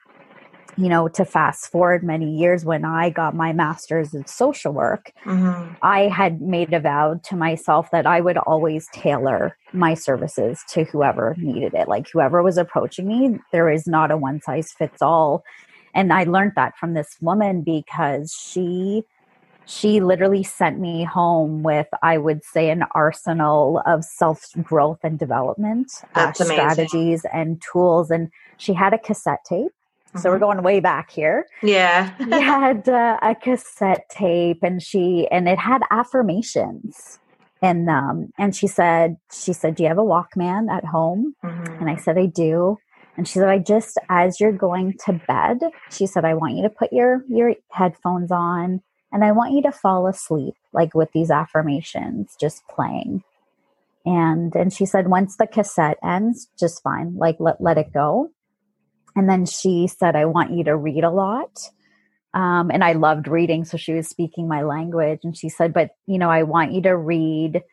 you 0.78 0.90
know, 0.90 1.08
to 1.08 1.26
fast 1.26 1.72
forward 1.72 2.04
many 2.04 2.38
years 2.38 2.64
when 2.64 2.86
I 2.86 3.10
got 3.10 3.36
my 3.36 3.52
master's 3.52 4.14
in 4.14 4.28
social 4.28 4.74
work, 4.74 5.12
mm-hmm. 5.26 5.74
I 5.82 6.02
had 6.02 6.42
made 6.42 6.74
a 6.74 6.80
vow 6.80 7.20
to 7.26 7.36
myself 7.36 7.90
that 7.92 8.06
I 8.06 8.22
would 8.22 8.38
always 8.38 8.88
tailor 8.94 9.58
my 9.74 9.96
services 9.96 10.62
to 10.70 10.84
whoever 10.84 11.36
needed 11.38 11.74
it. 11.74 11.88
Like 11.88 12.08
whoever 12.12 12.44
was 12.44 12.58
approaching 12.58 13.08
me, 13.08 13.40
there 13.52 13.70
is 13.70 13.88
not 13.88 14.12
a 14.12 14.18
one 14.18 14.42
size 14.42 14.72
fits 14.72 15.02
all. 15.02 15.44
And 15.94 16.14
I 16.14 16.24
learned 16.24 16.54
that 16.56 16.78
from 16.78 16.94
this 16.94 17.18
woman 17.22 17.62
because 17.62 18.34
she 18.34 19.04
she 19.68 20.00
literally 20.00 20.44
sent 20.44 20.80
me 20.80 21.04
home 21.04 21.62
with 21.62 21.88
i 22.02 22.18
would 22.18 22.44
say 22.44 22.70
an 22.70 22.86
arsenal 22.92 23.84
of 23.86 24.04
self 24.04 24.46
growth 24.64 25.00
and 25.04 25.20
development 25.20 25.92
uh, 26.16 26.32
strategies 26.32 27.26
and 27.34 27.62
tools. 27.62 28.10
And 28.10 28.30
she 28.58 28.74
had 28.74 28.94
a 28.94 28.98
cassette 28.98 29.44
tape. 29.46 29.72
Mm-hmm. 30.08 30.20
so 30.20 30.30
we're 30.30 30.36
mm-hmm. 30.36 30.46
going 30.46 30.64
way 30.64 30.80
back 30.80 31.12
here. 31.12 31.48
Yeah. 31.62 32.16
She 32.18 32.32
had 32.32 32.88
uh, 32.88 33.18
a 33.22 33.36
cassette 33.36 34.10
tape 34.10 34.64
and 34.64 34.82
she 34.82 35.28
and 35.30 35.50
it 35.50 35.60
had 35.60 35.82
affirmations. 35.92 37.20
And 37.62 37.90
um 37.90 38.32
and 38.38 38.56
she 38.56 38.68
said 38.68 39.18
she 39.32 39.52
said 39.52 39.76
do 39.76 39.84
you 39.84 39.90
have 39.90 39.98
a 39.98 40.02
walkman 40.02 40.72
at 40.72 40.86
home? 40.86 41.36
Mm-hmm. 41.44 41.74
and 41.80 41.90
i 41.90 41.96
said 41.96 42.18
i 42.18 42.26
do 42.26 42.78
and 43.18 43.28
she 43.28 43.34
said 43.34 43.50
i 43.50 43.58
just 43.58 43.98
as 44.10 44.40
you're 44.40 44.52
going 44.52 44.94
to 45.06 45.14
bed 45.28 45.60
she 45.92 46.06
said 46.06 46.24
i 46.24 46.34
want 46.34 46.56
you 46.56 46.64
to 46.64 46.70
put 46.70 46.94
your 46.94 47.24
your 47.28 47.56
headphones 47.72 48.32
on 48.32 48.82
and 49.12 49.24
I 49.24 49.32
want 49.32 49.54
you 49.54 49.62
to 49.64 49.72
fall 49.72 50.08
asleep, 50.08 50.56
like 50.74 50.94
with 50.94 51.12
these 51.14 51.32
affirmations, 51.32 52.36
just 52.40 52.68
playing. 52.68 53.24
And 54.06 54.54
and 54.56 54.72
she 54.72 54.86
said, 54.86 55.08
once 55.08 55.38
the 55.38 55.48
cassette 55.48 55.98
ends, 56.04 56.48
just 56.60 56.82
fine, 56.84 57.16
like 57.18 57.38
let 57.40 57.62
let 57.62 57.78
it 57.78 57.94
go. 57.94 58.30
And 59.16 59.30
then 59.30 59.46
she 59.46 59.88
said, 59.88 60.16
I 60.16 60.26
want 60.26 60.52
you 60.52 60.64
to 60.66 60.76
read 60.76 61.04
a 61.04 61.10
lot. 61.10 61.58
Um, 62.34 62.70
and 62.70 62.84
I 62.84 62.94
loved 62.94 63.28
reading, 63.28 63.66
so 63.66 63.78
she 63.78 63.94
was 63.94 64.08
speaking 64.08 64.48
my 64.48 64.62
language. 64.62 65.22
And 65.24 65.36
she 65.36 65.50
said, 65.50 65.74
but 65.74 65.92
you 66.06 66.20
know, 66.20 66.30
I 66.30 66.44
want 66.44 66.74
you 66.74 66.82
to 66.84 66.96
read 66.96 67.64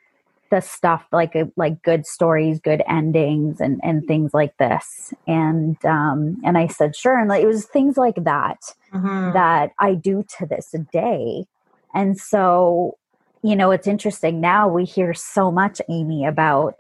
the 0.55 0.61
stuff 0.61 1.05
like 1.11 1.35
uh, 1.35 1.47
like 1.57 1.83
good 1.83 2.07
stories, 2.07 2.61
good 2.61 2.83
endings, 2.89 3.61
and 3.61 3.81
and 3.83 4.07
things 4.07 4.33
like 4.33 4.57
this. 4.59 5.13
And 5.27 5.77
um, 5.85 6.41
and 6.45 6.57
I 6.57 6.69
said 6.69 6.95
sure, 6.95 7.19
and 7.19 7.29
like, 7.29 7.43
it 7.43 7.47
was 7.47 7.67
things 7.67 7.97
like 7.97 8.15
that 8.23 8.61
mm-hmm. 8.93 9.33
that 9.33 9.73
I 9.81 9.95
do 9.95 10.25
to 10.39 10.47
this 10.47 10.73
day. 10.93 11.47
And 11.93 12.19
so, 12.19 12.99
you 13.43 13.57
know, 13.57 13.73
it's 13.73 13.89
interesting 13.89 14.41
now. 14.41 14.69
We 14.69 14.85
hear 14.85 15.13
so 15.13 15.51
much, 15.51 15.81
Amy, 15.89 16.25
about 16.25 16.77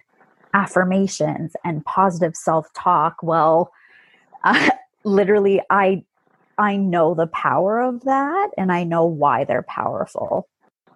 affirmations 0.54 1.54
and 1.64 1.84
positive 1.84 2.36
self 2.36 2.72
talk. 2.74 3.16
Well, 3.22 3.72
uh, 4.44 4.70
literally, 5.04 5.60
I 5.68 6.04
I 6.58 6.76
know 6.76 7.14
the 7.14 7.26
power 7.26 7.80
of 7.80 8.04
that, 8.04 8.50
and 8.56 8.70
I 8.70 8.84
know 8.84 9.04
why 9.04 9.42
they're 9.42 9.66
powerful 9.68 10.48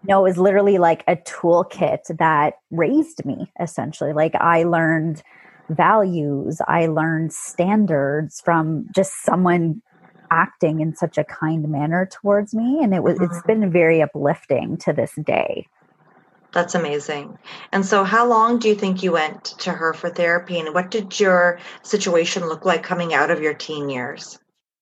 no, 0.08 0.20
it 0.20 0.28
was 0.28 0.38
literally 0.38 0.78
like 0.78 1.04
a 1.06 1.16
toolkit 1.16 2.16
that 2.16 2.54
raised 2.70 3.24
me 3.24 3.52
essentially. 3.60 4.12
Like 4.12 4.34
I 4.34 4.64
learned 4.64 5.22
values, 5.68 6.60
I 6.66 6.86
learned 6.86 7.32
standards 7.32 8.40
from 8.40 8.86
just 8.94 9.22
someone 9.22 9.82
acting 10.30 10.80
in 10.80 10.94
such 10.96 11.18
a 11.18 11.24
kind 11.24 11.68
manner 11.68 12.08
towards 12.10 12.54
me 12.54 12.82
and 12.82 12.94
it 12.94 13.02
was 13.02 13.16
mm-hmm. 13.16 13.24
it's 13.24 13.42
been 13.46 13.70
very 13.70 14.02
uplifting 14.02 14.76
to 14.78 14.92
this 14.92 15.12
day. 15.24 15.66
That's 16.52 16.74
amazing. 16.74 17.38
And 17.72 17.84
so, 17.84 18.04
how 18.04 18.26
long 18.26 18.58
do 18.58 18.68
you 18.68 18.74
think 18.74 19.02
you 19.02 19.12
went 19.12 19.44
to 19.44 19.70
her 19.70 19.92
for 19.92 20.08
therapy, 20.08 20.58
and 20.58 20.74
what 20.74 20.90
did 20.90 21.20
your 21.20 21.60
situation 21.82 22.48
look 22.48 22.64
like 22.64 22.82
coming 22.82 23.12
out 23.12 23.30
of 23.30 23.42
your 23.42 23.52
teen 23.52 23.90
years? 23.90 24.38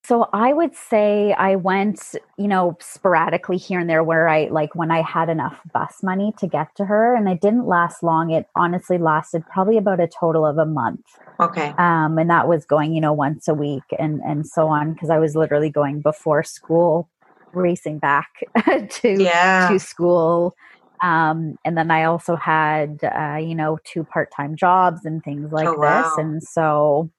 So 0.07 0.29
I 0.31 0.53
would 0.53 0.73
say 0.73 1.33
I 1.33 1.57
went, 1.57 2.15
you 2.37 2.47
know, 2.47 2.77
sporadically 2.79 3.57
here 3.57 3.77
and 3.77 3.89
there 3.89 4.05
where 4.05 4.29
I 4.29 4.45
like 4.45 4.73
when 4.73 4.89
I 4.89 5.01
had 5.01 5.27
enough 5.27 5.59
bus 5.73 6.01
money 6.01 6.33
to 6.37 6.47
get 6.47 6.73
to 6.77 6.85
her 6.85 7.13
and 7.13 7.27
it 7.27 7.41
didn't 7.41 7.67
last 7.67 8.03
long. 8.03 8.31
It 8.31 8.47
honestly 8.55 8.97
lasted 8.97 9.43
probably 9.51 9.75
about 9.75 9.99
a 9.99 10.07
total 10.07 10.45
of 10.45 10.57
a 10.57 10.65
month. 10.65 11.01
Okay. 11.41 11.73
Um 11.77 12.17
and 12.17 12.29
that 12.29 12.47
was 12.47 12.63
going, 12.63 12.93
you 12.93 13.01
know, 13.01 13.11
once 13.11 13.49
a 13.49 13.53
week 13.53 13.83
and 13.99 14.21
and 14.21 14.47
so 14.47 14.67
on 14.67 14.93
because 14.93 15.09
I 15.09 15.19
was 15.19 15.35
literally 15.35 15.69
going 15.69 15.99
before 15.99 16.41
school 16.41 17.09
racing 17.51 17.99
back 17.99 18.29
to 18.89 19.21
yeah. 19.21 19.67
to 19.69 19.77
school 19.77 20.55
um, 21.01 21.57
and 21.63 21.77
then 21.77 21.91
I 21.91 22.05
also 22.05 22.35
had, 22.35 22.99
uh, 23.03 23.37
you 23.37 23.53
know, 23.53 23.77
two 23.83 24.03
part 24.03 24.31
time 24.35 24.55
jobs 24.55 25.05
and 25.05 25.23
things 25.23 25.51
like 25.51 25.67
oh, 25.67 25.77
wow. 25.77 26.03
this. 26.03 26.17
And 26.17 26.41
so 26.41 27.11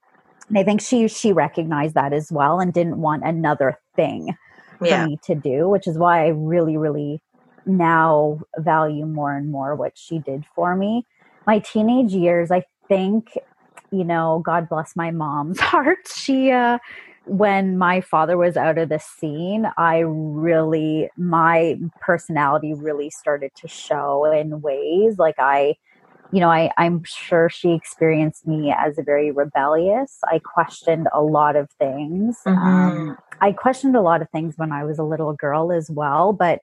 and 0.48 0.58
I 0.58 0.64
think 0.64 0.80
she 0.80 1.08
she 1.08 1.32
recognized 1.32 1.94
that 1.94 2.12
as 2.12 2.32
well 2.32 2.60
and 2.60 2.72
didn't 2.72 3.00
want 3.00 3.24
another 3.24 3.78
thing 3.96 4.36
yeah. 4.82 5.04
for 5.04 5.08
me 5.08 5.18
to 5.24 5.34
do, 5.34 5.68
which 5.68 5.86
is 5.86 5.98
why 5.98 6.24
I 6.24 6.28
really, 6.28 6.76
really 6.76 7.20
now 7.66 8.40
value 8.56 9.06
more 9.06 9.36
and 9.36 9.50
more 9.50 9.74
what 9.74 9.96
she 9.96 10.18
did 10.18 10.44
for 10.54 10.74
me. 10.74 11.04
My 11.46 11.58
teenage 11.58 12.12
years, 12.12 12.50
I 12.50 12.64
think, 12.88 13.36
you 13.90 14.04
know, 14.04 14.42
God 14.44 14.68
bless 14.68 14.96
my 14.96 15.10
mom's 15.10 15.60
heart. 15.60 16.08
She 16.14 16.50
uh 16.50 16.78
when 17.26 17.76
my 17.76 18.00
father 18.00 18.38
was 18.38 18.56
out 18.56 18.78
of 18.78 18.88
the 18.88 18.98
scene, 18.98 19.70
I 19.76 19.98
really, 19.98 21.10
my 21.18 21.78
personality 22.00 22.72
really 22.72 23.10
started 23.10 23.54
to 23.56 23.68
show 23.68 24.24
in 24.24 24.62
ways 24.62 25.18
like 25.18 25.34
I 25.38 25.76
you 26.32 26.40
know, 26.40 26.50
I, 26.50 26.70
I'm 26.76 27.02
sure 27.04 27.48
she 27.48 27.72
experienced 27.72 28.46
me 28.46 28.74
as 28.76 28.98
a 28.98 29.02
very 29.02 29.30
rebellious. 29.30 30.18
I 30.24 30.40
questioned 30.40 31.08
a 31.12 31.22
lot 31.22 31.56
of 31.56 31.70
things. 31.78 32.38
Mm-hmm. 32.46 32.58
Um, 32.58 33.18
I 33.40 33.52
questioned 33.52 33.96
a 33.96 34.02
lot 34.02 34.20
of 34.20 34.28
things 34.30 34.54
when 34.56 34.72
I 34.72 34.84
was 34.84 34.98
a 34.98 35.04
little 35.04 35.32
girl 35.32 35.72
as 35.72 35.90
well, 35.90 36.32
but 36.32 36.60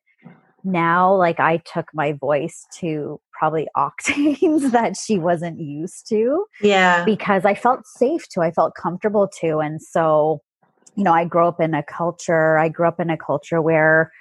now, 0.66 1.14
like, 1.14 1.40
I 1.40 1.58
took 1.58 1.90
my 1.94 2.14
voice 2.14 2.66
to 2.80 3.22
probably 3.32 3.68
octaves 3.76 4.72
that 4.72 4.98
she 4.98 5.20
wasn't 5.20 5.60
used 5.60 6.08
to. 6.10 6.46
Yeah. 6.62 7.06
Because 7.06 7.46
I 7.46 7.54
felt 7.54 7.86
safe 7.86 8.28
to, 8.30 8.42
I 8.42 8.52
felt 8.52 8.74
comfortable 8.76 9.30
to. 9.42 9.60
And 9.60 9.82
so, 9.82 10.42
you 10.96 11.04
know, 11.04 11.14
I 11.14 11.26
grew 11.26 11.46
up 11.48 11.62
in 11.62 11.74
a 11.74 11.84
culture, 11.84 12.58
I 12.58 12.70
grew 12.70 12.88
up 12.88 13.00
in 13.00 13.10
a 13.10 13.18
culture 13.18 13.62
where, 13.62 14.12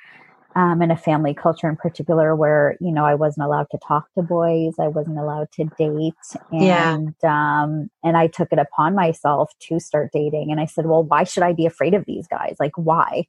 um, 0.57 0.83
in 0.83 0.91
a 0.91 0.97
family 0.97 1.35
culture 1.35 1.69
in 1.69 1.77
particular 1.77 2.35
where 2.37 2.77
you 2.81 2.93
know 2.93 3.05
I 3.05 3.15
wasn't 3.15 3.47
allowed 3.47 3.69
to 3.71 3.79
talk 3.79 4.13
to 4.15 4.23
boys, 4.23 4.75
I 4.79 4.89
wasn't 4.89 5.19
allowed 5.19 5.51
to 5.53 5.65
date, 5.77 6.15
and 6.53 7.15
yeah. 7.23 7.63
um, 7.63 7.91
and 8.03 8.17
I 8.17 8.29
took 8.29 8.53
it 8.53 8.59
upon 8.59 8.95
myself 8.95 9.53
to 9.61 9.81
start 9.81 10.11
dating. 10.13 10.51
And 10.51 10.61
I 10.61 10.67
said, 10.67 10.87
well, 10.87 11.03
why 11.03 11.25
should 11.25 11.43
I 11.43 11.53
be 11.53 11.67
afraid 11.67 11.95
of 11.95 12.05
these 12.05 12.27
guys? 12.29 12.57
Like, 12.61 12.77
why? 12.77 13.27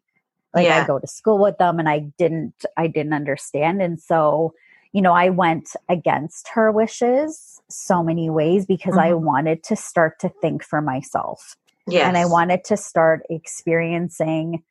Like 0.53 0.67
yeah. 0.67 0.83
I 0.83 0.87
go 0.87 0.99
to 0.99 1.07
school 1.07 1.39
with 1.39 1.57
them, 1.57 1.79
and 1.79 1.89
I 1.89 1.99
didn't, 2.17 2.53
I 2.77 2.87
didn't 2.87 3.13
understand, 3.13 3.81
and 3.81 3.99
so 3.99 4.53
you 4.93 5.01
know 5.01 5.13
I 5.13 5.29
went 5.29 5.69
against 5.89 6.49
her 6.49 6.71
wishes 6.71 7.59
so 7.69 8.03
many 8.03 8.29
ways 8.29 8.65
because 8.65 8.91
mm-hmm. 8.91 9.11
I 9.11 9.13
wanted 9.13 9.63
to 9.63 9.75
start 9.75 10.19
to 10.19 10.29
think 10.29 10.63
for 10.63 10.81
myself. 10.81 11.55
Yes. 11.87 12.07
And 12.07 12.17
I 12.17 12.25
wanted 12.25 12.63
to 12.65 12.77
start 12.77 13.23
experiencing 13.29 14.63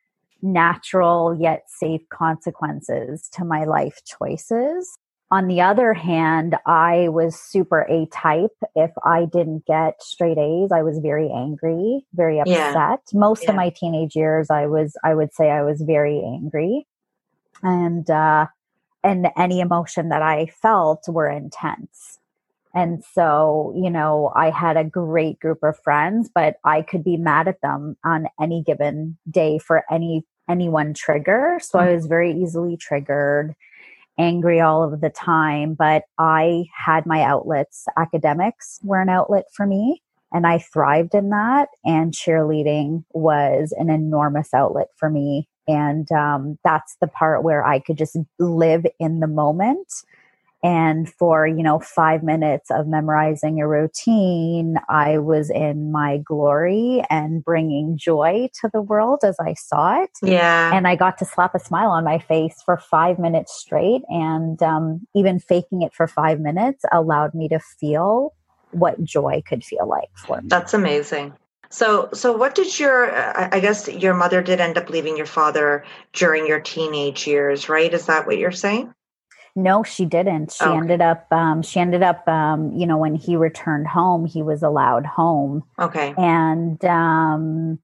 natural 0.45 1.35
yet 1.39 1.63
safe 1.67 2.07
consequences 2.09 3.27
to 3.33 3.43
my 3.43 3.65
life 3.65 4.01
choices. 4.05 4.97
On 5.31 5.47
the 5.47 5.59
other 5.59 5.93
hand, 5.93 6.55
I 6.67 7.09
was 7.09 7.35
super 7.35 7.81
A 7.89 8.05
type. 8.13 8.55
If 8.75 8.91
I 9.03 9.25
didn't 9.25 9.65
get 9.65 10.01
straight 10.01 10.37
A's, 10.37 10.71
I 10.71 10.83
was 10.83 10.99
very 10.99 11.31
angry, 11.31 12.05
very 12.13 12.39
upset. 12.39 12.55
Yeah. 12.55 12.97
Most 13.11 13.43
yeah. 13.43 13.49
of 13.49 13.55
my 13.55 13.69
teenage 13.69 14.15
years, 14.15 14.51
I 14.51 14.67
was, 14.67 14.95
I 15.03 15.15
would 15.15 15.33
say 15.33 15.49
I 15.49 15.63
was 15.63 15.81
very 15.81 16.23
angry. 16.23 16.85
And, 17.63 18.07
uh, 18.09 18.47
and 19.03 19.27
any 19.35 19.61
emotion 19.61 20.09
that 20.09 20.21
I 20.21 20.45
felt 20.45 21.05
were 21.07 21.29
intense. 21.29 22.19
And 22.75 23.03
so, 23.13 23.73
you 23.75 23.89
know, 23.89 24.31
I 24.35 24.49
had 24.51 24.77
a 24.77 24.83
great 24.83 25.39
group 25.39 25.63
of 25.63 25.79
friends, 25.79 26.29
but 26.33 26.57
I 26.63 26.81
could 26.81 27.03
be 27.03 27.17
mad 27.17 27.47
at 27.47 27.61
them 27.61 27.95
on 28.03 28.27
any 28.39 28.61
given 28.61 29.17
day 29.29 29.57
for 29.57 29.85
any 29.89 30.23
any 30.49 30.69
one 30.69 30.93
trigger. 30.93 31.59
So 31.61 31.79
I 31.79 31.87
mm. 31.87 31.95
was 31.95 32.05
very 32.05 32.31
easily 32.31 32.77
triggered, 32.77 33.55
angry 34.17 34.59
all 34.59 34.83
of 34.83 35.01
the 35.01 35.09
time, 35.09 35.73
but 35.73 36.03
I 36.17 36.65
had 36.73 37.05
my 37.05 37.21
outlets. 37.21 37.85
Academics 37.97 38.79
were 38.83 39.01
an 39.01 39.09
outlet 39.09 39.45
for 39.53 39.65
me 39.65 40.01
and 40.35 40.45
I 40.45 40.59
thrived 40.59 41.15
in 41.15 41.29
that. 41.29 41.69
And 41.85 42.13
cheerleading 42.13 43.05
was 43.13 43.73
an 43.77 43.89
enormous 43.89 44.53
outlet 44.53 44.89
for 44.97 45.09
me. 45.09 45.47
And 45.67 46.11
um, 46.11 46.59
that's 46.63 46.97
the 46.99 47.07
part 47.07 47.43
where 47.43 47.65
I 47.65 47.79
could 47.79 47.97
just 47.97 48.17
live 48.37 48.85
in 48.99 49.21
the 49.21 49.27
moment 49.27 49.87
and 50.65 51.07
for, 51.07 51.45
you 51.45 51.61
know, 51.61 51.79
five 51.79 52.23
minutes 52.23 52.71
of 52.71 52.87
memorizing 52.87 53.61
a 53.61 53.67
routine, 53.67 54.77
I 54.89 55.19
was 55.19 55.51
in 55.51 55.91
my 55.91 56.17
glory 56.17 57.03
and 57.07 57.45
bringing 57.45 57.99
joy 57.99 58.49
to 58.61 58.71
the 58.73 58.81
world 58.81 59.19
as 59.23 59.35
I 59.39 59.53
saw 59.53 60.01
it. 60.01 60.09
Yeah. 60.23 60.71
And 60.73 60.87
I 60.87 60.95
got 60.95 61.19
to 61.19 61.25
slap 61.25 61.53
a 61.53 61.59
smile 61.59 61.91
on 61.91 62.03
my 62.03 62.17
face 62.17 62.63
for 62.65 62.77
five 62.77 63.19
minutes 63.19 63.53
straight. 63.53 64.01
And 64.09 64.59
um, 64.63 65.05
even 65.13 65.37
faking 65.37 65.83
it 65.83 65.93
for 65.93 66.07
five 66.07 66.39
minutes 66.39 66.83
allowed 66.91 67.35
me 67.35 67.47
to 67.49 67.59
feel 67.59 68.33
what 68.71 69.03
joy 69.03 69.43
could 69.47 69.63
feel 69.63 69.87
like 69.87 70.09
for 70.17 70.41
me. 70.41 70.47
That's 70.47 70.73
amazing. 70.73 71.33
So, 71.69 72.09
so 72.11 72.35
what 72.35 72.55
did 72.55 72.79
your? 72.79 73.13
I 73.15 73.59
guess 73.59 73.87
your 73.87 74.15
mother 74.15 74.41
did 74.41 74.59
end 74.59 74.79
up 74.79 74.89
leaving 74.89 75.15
your 75.15 75.27
father 75.27 75.83
during 76.11 76.47
your 76.47 76.59
teenage 76.59 77.27
years, 77.27 77.69
right? 77.69 77.93
Is 77.93 78.07
that 78.07 78.25
what 78.25 78.39
you're 78.39 78.51
saying? 78.51 78.94
No, 79.55 79.83
she 79.83 80.05
didn't. 80.05 80.51
She 80.51 80.65
okay. 80.65 80.75
ended 80.75 81.01
up. 81.01 81.31
Um, 81.31 81.61
she 81.61 81.79
ended 81.79 82.03
up. 82.03 82.27
Um, 82.27 82.73
you 82.73 82.85
know, 82.85 82.97
when 82.97 83.15
he 83.15 83.37
returned 83.37 83.87
home, 83.87 84.25
he 84.25 84.41
was 84.41 84.61
allowed 84.61 85.05
home. 85.05 85.63
Okay. 85.79 86.13
And 86.17 86.83
um, 86.83 87.79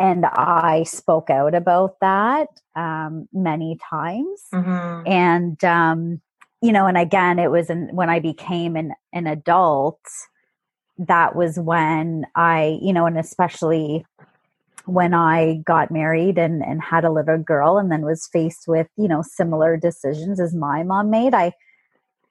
and 0.00 0.26
I 0.26 0.82
spoke 0.82 1.30
out 1.30 1.54
about 1.54 2.00
that 2.00 2.48
um, 2.74 3.28
many 3.32 3.78
times. 3.88 4.42
Mm-hmm. 4.52 5.06
And 5.06 5.64
um, 5.64 6.20
you 6.60 6.72
know, 6.72 6.86
and 6.86 6.98
again, 6.98 7.38
it 7.38 7.50
was 7.50 7.70
in, 7.70 7.94
when 7.94 8.10
I 8.10 8.18
became 8.18 8.74
an 8.74 8.94
an 9.12 9.26
adult. 9.26 10.00
That 11.06 11.36
was 11.36 11.60
when 11.60 12.26
I, 12.34 12.76
you 12.82 12.92
know, 12.92 13.06
and 13.06 13.16
especially 13.16 14.04
when 14.88 15.14
I 15.14 15.62
got 15.64 15.90
married 15.90 16.38
and, 16.38 16.62
and 16.62 16.82
had 16.82 17.04
a 17.04 17.12
little 17.12 17.38
girl 17.38 17.78
and 17.78 17.92
then 17.92 18.02
was 18.02 18.26
faced 18.26 18.66
with, 18.66 18.88
you 18.96 19.08
know, 19.08 19.22
similar 19.22 19.76
decisions 19.76 20.40
as 20.40 20.54
my 20.54 20.82
mom 20.82 21.10
made, 21.10 21.34
I 21.34 21.52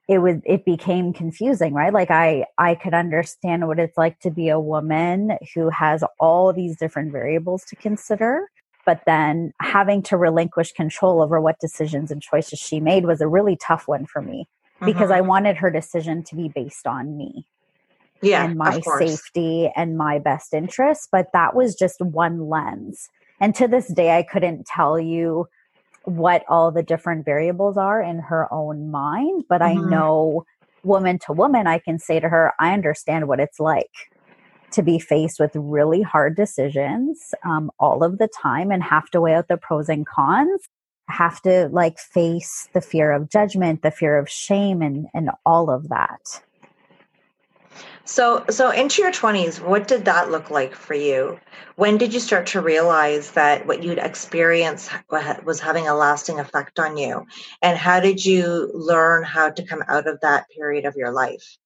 it 0.07 0.19
was 0.19 0.37
it 0.45 0.63
became 0.63 1.11
confusing 1.11 1.73
right 1.73 1.93
like 1.93 2.09
i 2.09 2.45
i 2.57 2.73
could 2.75 2.93
understand 2.93 3.67
what 3.67 3.79
it's 3.79 3.97
like 3.97 4.19
to 4.19 4.31
be 4.31 4.49
a 4.49 4.59
woman 4.59 5.37
who 5.53 5.69
has 5.69 6.03
all 6.19 6.53
these 6.53 6.77
different 6.77 7.11
variables 7.11 7.63
to 7.65 7.75
consider 7.75 8.49
but 8.85 9.01
then 9.05 9.51
having 9.61 10.01
to 10.01 10.15
relinquish 10.15 10.71
control 10.71 11.21
over 11.21 11.41
what 11.41 11.59
decisions 11.59 12.09
and 12.09 12.21
choices 12.21 12.57
she 12.57 12.79
made 12.79 13.05
was 13.05 13.19
a 13.19 13.27
really 13.27 13.57
tough 13.57 13.87
one 13.87 14.05
for 14.05 14.21
me 14.21 14.47
because 14.85 15.11
i 15.11 15.19
mm-hmm. 15.19 15.27
wanted 15.27 15.57
her 15.57 15.69
decision 15.69 16.23
to 16.23 16.35
be 16.35 16.47
based 16.47 16.87
on 16.87 17.17
me 17.17 17.45
yeah 18.21 18.45
and 18.45 18.57
my 18.57 18.79
safety 18.97 19.71
and 19.75 19.97
my 19.97 20.19
best 20.19 20.53
interests 20.53 21.07
but 21.11 21.27
that 21.33 21.55
was 21.55 21.75
just 21.75 22.01
one 22.01 22.49
lens. 22.49 23.09
And 23.39 23.53
to 23.55 23.67
this 23.67 23.87
day 23.87 24.17
i 24.17 24.23
couldn't 24.23 24.65
tell 24.65 24.99
you 24.99 25.47
what 26.07 26.45
all 26.47 26.71
the 26.71 26.83
different 26.83 27.25
variables 27.25 27.75
are 27.75 28.01
in 28.01 28.19
her 28.19 28.51
own 28.51 28.89
mind, 28.89 29.43
but 29.49 29.59
mm-hmm. 29.59 29.85
I 29.85 29.89
know 29.89 30.45
woman 30.83 31.19
to 31.25 31.33
woman, 31.33 31.67
I 31.67 31.79
can 31.79 31.99
say 31.99 32.21
to 32.21 32.29
her, 32.29 32.53
I 32.59 32.71
understand 32.71 33.27
what 33.27 33.41
it's 33.41 33.59
like 33.59 33.91
to 34.71 34.81
be 34.81 34.99
faced 34.99 35.37
with 35.37 35.51
really 35.53 36.01
hard 36.01 36.37
decisions 36.37 37.33
um, 37.45 37.69
all 37.77 38.03
of 38.03 38.19
the 38.19 38.29
time 38.41 38.71
and 38.71 38.81
have 38.83 39.09
to 39.09 39.19
weigh 39.19 39.35
out 39.35 39.49
the 39.49 39.57
pros 39.57 39.89
and 39.89 40.05
cons 40.05 40.61
have 41.09 41.41
to 41.41 41.69
like 41.71 41.97
face 41.97 42.67
the 42.73 42.81
fear 42.81 43.13
of 43.13 43.29
judgment 43.29 43.81
the 43.81 43.91
fear 43.91 44.17
of 44.17 44.29
shame 44.29 44.81
and 44.81 45.07
and 45.13 45.29
all 45.45 45.69
of 45.69 45.87
that 45.87 46.41
so, 48.07 48.45
so 48.49 48.71
into 48.71 49.01
your 49.01 49.11
20s, 49.11 49.59
what 49.59 49.87
did 49.87 50.05
that 50.05 50.31
look 50.31 50.49
like 50.49 50.73
for 50.73 50.93
you? 50.93 51.39
When 51.75 51.97
did 51.97 52.13
you 52.13 52.19
start 52.19 52.47
to 52.47 52.61
realize 52.61 53.31
that 53.31 53.67
what 53.67 53.83
you'd 53.83 53.97
experienced 53.97 54.89
was 55.43 55.59
having 55.59 55.87
a 55.87 55.93
lasting 55.93 56.39
effect 56.39 56.79
on 56.79 56.97
you? 56.97 57.25
And 57.61 57.77
how 57.77 57.99
did 57.99 58.25
you 58.25 58.71
learn 58.73 59.23
how 59.23 59.49
to 59.49 59.63
come 59.63 59.83
out 59.89 60.07
of 60.07 60.21
that 60.21 60.45
period 60.49 60.85
of 60.85 60.95
your 60.95 61.11
life? 61.11 61.57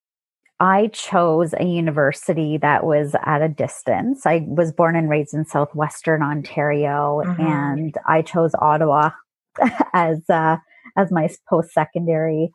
I 0.60 0.88
chose 0.88 1.54
a 1.60 1.64
university 1.64 2.58
that 2.58 2.86
was 2.86 3.16
at 3.24 3.42
a 3.42 3.48
distance. 3.48 4.26
I 4.26 4.46
was 4.48 4.72
born 4.72 4.96
and 4.96 5.10
raised 5.10 5.34
in 5.34 5.46
southwestern 5.46 6.22
Ontario, 6.22 7.22
mm-hmm. 7.26 7.42
and 7.42 7.98
I 8.08 8.22
chose 8.22 8.52
Ottawa 8.60 9.10
as 9.94 10.30
uh, 10.30 10.58
as 10.98 11.12
my 11.12 11.30
post 11.50 11.72
secondary 11.72 12.52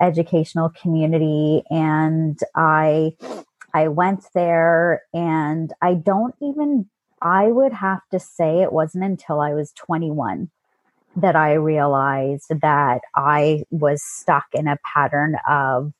educational 0.00 0.70
community 0.70 1.62
and 1.70 2.38
I 2.54 3.12
I 3.72 3.88
went 3.88 4.24
there 4.34 5.02
and 5.14 5.72
I 5.80 5.94
don't 5.94 6.34
even 6.42 6.86
I 7.22 7.46
would 7.48 7.72
have 7.72 8.00
to 8.12 8.18
say 8.18 8.62
it 8.62 8.72
wasn't 8.72 9.04
until 9.04 9.40
I 9.40 9.52
was 9.52 9.72
21 9.72 10.50
that 11.16 11.36
I 11.36 11.54
realized 11.54 12.46
that 12.62 13.00
I 13.14 13.64
was 13.70 14.02
stuck 14.02 14.46
in 14.54 14.68
a 14.68 14.78
pattern 14.94 15.36
of 15.48 15.92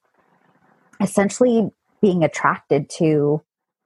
essentially 1.00 1.70
being 2.00 2.24
attracted 2.24 2.88
to 2.98 3.42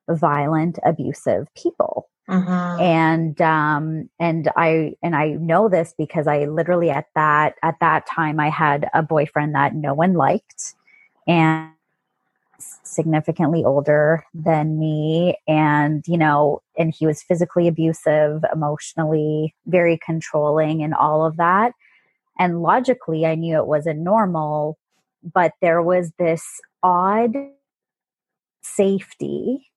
violent 0.08 0.78
abusive 0.84 1.48
people 1.56 2.08
Mm-hmm. 2.28 2.80
And 2.80 3.40
um 3.42 4.10
and 4.18 4.50
I 4.56 4.94
and 5.02 5.14
I 5.14 5.32
know 5.32 5.68
this 5.68 5.94
because 5.98 6.26
I 6.26 6.46
literally 6.46 6.88
at 6.88 7.06
that 7.14 7.56
at 7.62 7.76
that 7.80 8.06
time 8.06 8.40
I 8.40 8.48
had 8.48 8.88
a 8.94 9.02
boyfriend 9.02 9.54
that 9.54 9.74
no 9.74 9.92
one 9.92 10.14
liked 10.14 10.74
and 11.26 11.70
significantly 12.58 13.62
older 13.62 14.24
than 14.32 14.78
me 14.78 15.36
and 15.46 16.02
you 16.06 16.16
know 16.16 16.62
and 16.78 16.94
he 16.94 17.06
was 17.06 17.22
physically 17.22 17.68
abusive 17.68 18.42
emotionally 18.52 19.54
very 19.66 19.98
controlling 19.98 20.82
and 20.82 20.94
all 20.94 21.26
of 21.26 21.36
that 21.36 21.72
and 22.38 22.62
logically 22.62 23.26
I 23.26 23.34
knew 23.34 23.58
it 23.58 23.66
wasn't 23.66 24.00
normal 24.00 24.78
but 25.34 25.52
there 25.60 25.82
was 25.82 26.10
this 26.18 26.42
odd 26.82 27.34
safety 28.62 29.70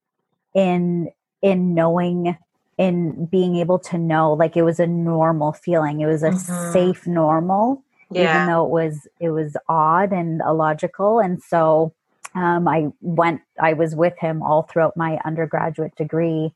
in 0.53 1.11
in 1.41 1.73
knowing 1.73 2.37
in 2.77 3.25
being 3.25 3.55
able 3.55 3.79
to 3.79 3.97
know 3.97 4.33
like 4.33 4.55
it 4.55 4.61
was 4.61 4.79
a 4.79 4.87
normal 4.87 5.51
feeling 5.51 6.01
it 6.01 6.05
was 6.05 6.23
a 6.23 6.29
mm-hmm. 6.29 6.71
safe 6.71 7.07
normal 7.07 7.83
yeah. 8.11 8.35
even 8.35 8.47
though 8.47 8.65
it 8.65 8.69
was 8.69 9.07
it 9.19 9.29
was 9.29 9.57
odd 9.67 10.11
and 10.11 10.41
illogical 10.41 11.19
and 11.19 11.41
so 11.41 11.93
um, 12.35 12.67
i 12.67 12.87
went 13.01 13.41
i 13.59 13.73
was 13.73 13.95
with 13.95 14.17
him 14.19 14.43
all 14.43 14.63
throughout 14.63 14.95
my 14.95 15.19
undergraduate 15.25 15.95
degree 15.95 16.53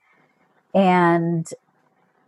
and 0.75 1.47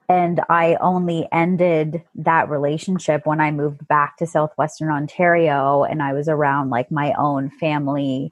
and 0.09 0.41
i 0.49 0.75
only 0.81 1.27
ended 1.31 2.03
that 2.15 2.49
relationship 2.49 3.25
when 3.25 3.39
i 3.39 3.51
moved 3.51 3.87
back 3.87 4.17
to 4.17 4.25
southwestern 4.25 4.89
ontario 4.89 5.83
and 5.83 6.01
i 6.01 6.13
was 6.13 6.27
around 6.27 6.71
like 6.71 6.91
my 6.91 7.13
own 7.17 7.49
family 7.49 8.31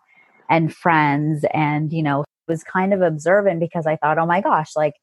and 0.50 0.74
friends 0.74 1.46
and 1.54 1.94
you 1.94 2.02
know 2.02 2.26
was 2.48 2.64
kind 2.64 2.94
of 2.94 3.02
observant 3.02 3.60
because 3.60 3.86
I 3.86 3.96
thought, 3.96 4.18
oh 4.18 4.26
my 4.26 4.42
gosh, 4.42 4.76
like 4.76 4.96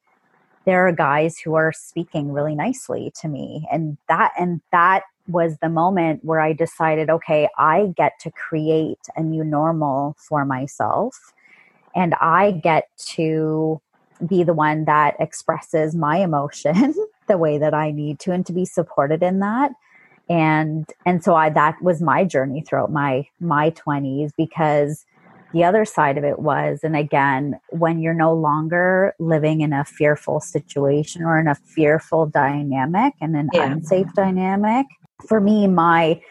there 0.65 0.87
are 0.87 0.91
guys 0.91 1.37
who 1.39 1.55
are 1.55 1.71
speaking 1.71 2.31
really 2.31 2.55
nicely 2.55 3.11
to 3.21 3.27
me. 3.27 3.67
And 3.71 3.97
that, 4.07 4.33
and 4.37 4.61
that 4.71 5.03
was 5.27 5.57
the 5.57 5.69
moment 5.69 6.23
where 6.23 6.39
I 6.39 6.53
decided, 6.53 7.09
okay, 7.09 7.47
I 7.57 7.93
get 7.95 8.19
to 8.21 8.31
create 8.31 8.99
a 9.15 9.23
new 9.23 9.43
normal 9.43 10.15
for 10.17 10.45
myself. 10.45 11.33
And 11.95 12.13
I 12.15 12.51
get 12.51 12.89
to 13.15 13.81
be 14.25 14.43
the 14.43 14.53
one 14.53 14.85
that 14.85 15.15
expresses 15.19 15.95
my 15.95 16.17
emotion 16.17 16.93
the 17.27 17.37
way 17.37 17.57
that 17.57 17.73
I 17.73 17.91
need 17.91 18.19
to 18.19 18.31
and 18.31 18.45
to 18.45 18.53
be 18.53 18.65
supported 18.65 19.23
in 19.23 19.39
that. 19.39 19.71
And 20.27 20.87
and 21.05 21.23
so 21.23 21.35
I 21.35 21.49
that 21.49 21.81
was 21.81 22.01
my 22.01 22.23
journey 22.23 22.61
throughout 22.61 22.91
my 22.91 23.27
my 23.39 23.71
20s 23.71 24.31
because 24.37 25.05
the 25.53 25.63
other 25.63 25.85
side 25.85 26.17
of 26.17 26.23
it 26.23 26.39
was, 26.39 26.81
and 26.83 26.95
again, 26.95 27.59
when 27.69 27.99
you're 27.99 28.13
no 28.13 28.33
longer 28.33 29.13
living 29.19 29.61
in 29.61 29.73
a 29.73 29.85
fearful 29.85 30.39
situation 30.39 31.23
or 31.23 31.39
in 31.39 31.47
a 31.47 31.55
fearful 31.55 32.27
dynamic 32.27 33.13
and 33.19 33.35
an 33.35 33.49
yeah. 33.53 33.71
unsafe 33.71 34.13
dynamic, 34.13 34.85
for 35.27 35.41
me, 35.41 35.67
my 35.67 36.21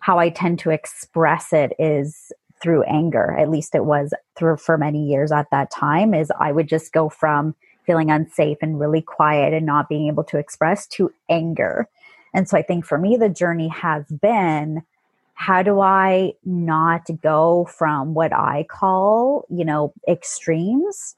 how 0.00 0.18
I 0.18 0.28
tend 0.30 0.60
to 0.60 0.70
express 0.70 1.52
it 1.52 1.72
is 1.78 2.32
through 2.62 2.82
anger. 2.84 3.36
At 3.38 3.50
least 3.50 3.74
it 3.74 3.84
was 3.84 4.14
through 4.36 4.58
for 4.58 4.78
many 4.78 5.06
years 5.06 5.32
at 5.32 5.50
that 5.50 5.70
time, 5.70 6.14
is 6.14 6.30
I 6.38 6.52
would 6.52 6.68
just 6.68 6.92
go 6.92 7.08
from 7.08 7.54
feeling 7.84 8.10
unsafe 8.10 8.58
and 8.60 8.78
really 8.78 9.02
quiet 9.02 9.54
and 9.54 9.66
not 9.66 9.88
being 9.88 10.08
able 10.08 10.24
to 10.24 10.38
express 10.38 10.86
to 10.86 11.12
anger. 11.28 11.88
And 12.34 12.48
so 12.48 12.56
I 12.56 12.62
think 12.62 12.84
for 12.84 12.98
me, 12.98 13.16
the 13.16 13.28
journey 13.28 13.68
has 13.68 14.04
been 14.06 14.82
how 15.38 15.62
do 15.62 15.80
I 15.80 16.32
not 16.44 17.06
go 17.22 17.64
from 17.66 18.12
what 18.12 18.32
I 18.32 18.66
call, 18.68 19.46
you 19.48 19.64
know, 19.64 19.92
extremes, 20.08 21.14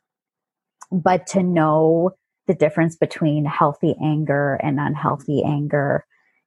but 0.92 1.26
to 1.28 1.42
know 1.42 2.10
the 2.46 2.52
difference 2.52 2.96
between 2.96 3.46
healthy 3.46 3.94
anger 3.98 4.60
and 4.62 4.78
unhealthy 4.78 5.42
anger 5.42 6.04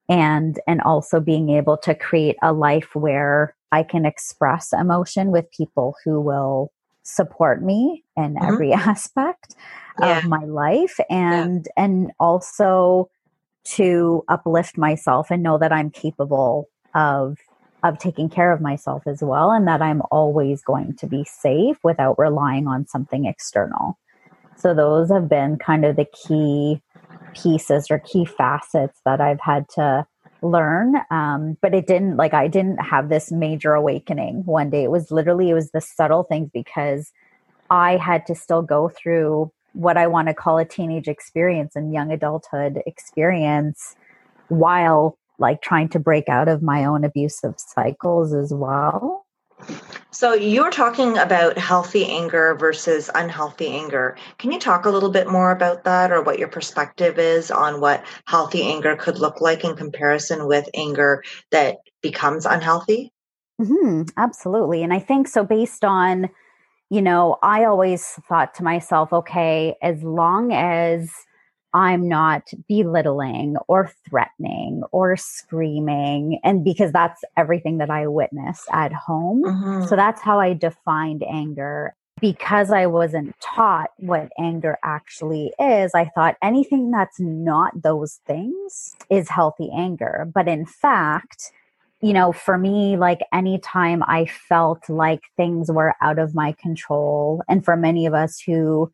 and 0.07 0.59
and 0.67 0.81
also 0.81 1.19
being 1.19 1.49
able 1.49 1.77
to 1.77 1.95
create 1.95 2.35
a 2.43 2.53
life 2.53 2.93
where 2.93 3.55
I 3.71 3.81
can 3.81 4.05
express 4.05 4.71
emotion 4.71 5.31
with 5.31 5.49
people 5.49 5.95
who 6.05 6.21
will 6.21 6.71
support 7.01 7.63
me 7.63 8.03
in 8.15 8.35
mm-hmm. 8.35 8.53
every 8.53 8.71
aspect 8.73 9.55
yeah. 9.99 10.19
of 10.19 10.25
my 10.25 10.45
life 10.45 10.99
and 11.09 11.65
yeah. 11.75 11.83
and 11.83 12.11
also 12.19 13.09
to 13.63 14.23
uplift 14.27 14.77
myself 14.77 15.31
and 15.31 15.41
know 15.41 15.57
that 15.57 15.73
I'm 15.73 15.89
capable 15.89 16.69
of 16.93 17.39
of 17.83 17.99
taking 17.99 18.29
care 18.29 18.51
of 18.51 18.61
myself 18.61 19.03
as 19.05 19.21
well 19.21 19.51
and 19.51 19.67
that 19.67 19.81
I'm 19.81 20.01
always 20.09 20.61
going 20.61 20.95
to 20.95 21.07
be 21.07 21.25
safe 21.25 21.77
without 21.83 22.17
relying 22.17 22.65
on 22.67 22.87
something 22.87 23.25
external. 23.25 23.99
So 24.55 24.73
those 24.73 25.09
have 25.11 25.27
been 25.27 25.57
kind 25.57 25.83
of 25.83 25.97
the 25.97 26.05
key 26.05 26.81
pieces 27.35 27.87
or 27.91 27.99
key 27.99 28.25
facets 28.25 29.01
that 29.05 29.19
I've 29.19 29.41
had 29.41 29.67
to 29.75 30.07
learn 30.43 30.95
um, 31.09 31.57
but 31.61 31.73
it 31.73 31.87
didn't 31.87 32.17
like 32.17 32.33
i 32.33 32.47
didn't 32.47 32.77
have 32.77 33.09
this 33.09 33.31
major 33.31 33.73
awakening 33.73 34.43
one 34.45 34.69
day 34.69 34.83
it 34.83 34.91
was 34.91 35.09
literally 35.09 35.49
it 35.49 35.53
was 35.53 35.71
the 35.71 35.81
subtle 35.81 36.23
things 36.23 36.49
because 36.53 37.11
i 37.69 37.95
had 37.95 38.25
to 38.25 38.35
still 38.35 38.61
go 38.61 38.89
through 38.89 39.49
what 39.71 39.97
i 39.97 40.05
want 40.05 40.27
to 40.27 40.33
call 40.33 40.57
a 40.57 40.65
teenage 40.65 41.07
experience 41.07 41.75
and 41.75 41.93
young 41.93 42.11
adulthood 42.11 42.81
experience 42.85 43.95
while 44.49 45.17
like 45.39 45.61
trying 45.61 45.89
to 45.89 45.99
break 45.99 46.29
out 46.29 46.47
of 46.47 46.61
my 46.61 46.85
own 46.85 47.03
abusive 47.03 47.55
cycles 47.57 48.33
as 48.33 48.53
well 48.53 49.23
so 50.11 50.33
you're 50.33 50.69
talking 50.69 51.17
about 51.17 51.57
healthy 51.57 52.05
anger 52.05 52.55
versus 52.55 53.09
unhealthy 53.15 53.67
anger. 53.67 54.15
Can 54.37 54.51
you 54.51 54.59
talk 54.59 54.85
a 54.85 54.89
little 54.89 55.09
bit 55.09 55.27
more 55.27 55.51
about 55.51 55.83
that 55.85 56.11
or 56.11 56.21
what 56.21 56.39
your 56.39 56.47
perspective 56.47 57.17
is 57.17 57.49
on 57.49 57.81
what 57.81 58.05
healthy 58.27 58.63
anger 58.63 58.95
could 58.95 59.17
look 59.17 59.41
like 59.41 59.63
in 59.63 59.75
comparison 59.75 60.47
with 60.47 60.69
anger 60.75 61.23
that 61.51 61.77
becomes 62.01 62.45
unhealthy? 62.45 63.11
Mm-hmm, 63.59 64.03
absolutely. 64.17 64.83
And 64.83 64.93
I 64.93 64.99
think 64.99 65.27
so 65.27 65.43
based 65.43 65.83
on, 65.83 66.29
you 66.89 67.01
know, 67.01 67.37
I 67.41 67.65
always 67.65 68.05
thought 68.27 68.53
to 68.55 68.63
myself, 68.63 69.11
okay, 69.13 69.75
as 69.81 70.03
long 70.03 70.51
as 70.53 71.11
I'm 71.73 72.07
not 72.07 72.49
belittling 72.67 73.57
or 73.67 73.91
threatening 74.07 74.83
or 74.91 75.17
screaming. 75.17 76.39
And 76.43 76.63
because 76.63 76.91
that's 76.91 77.23
everything 77.35 77.79
that 77.79 77.89
I 77.89 78.07
witnessed 78.07 78.67
at 78.71 78.93
home. 78.93 79.43
Mm-hmm. 79.43 79.85
So 79.87 79.95
that's 79.95 80.21
how 80.21 80.39
I 80.39 80.53
defined 80.53 81.23
anger. 81.23 81.95
Because 82.21 82.71
I 82.71 82.85
wasn't 82.85 83.35
taught 83.41 83.89
what 83.97 84.31
anger 84.39 84.77
actually 84.83 85.51
is, 85.59 85.91
I 85.93 86.05
thought 86.15 86.37
anything 86.41 86.91
that's 86.91 87.19
not 87.19 87.81
those 87.81 88.21
things 88.25 88.95
is 89.09 89.27
healthy 89.29 89.69
anger. 89.75 90.29
But 90.33 90.47
in 90.47 90.65
fact, 90.65 91.51
you 92.01 92.13
know, 92.13 92.31
for 92.31 92.57
me, 92.57 92.97
like 92.97 93.21
anytime 93.33 94.03
I 94.03 94.25
felt 94.25 94.89
like 94.89 95.21
things 95.35 95.71
were 95.71 95.95
out 96.01 96.19
of 96.19 96.35
my 96.35 96.53
control, 96.53 97.41
and 97.49 97.65
for 97.65 97.75
many 97.75 98.05
of 98.05 98.13
us 98.13 98.39
who, 98.39 98.91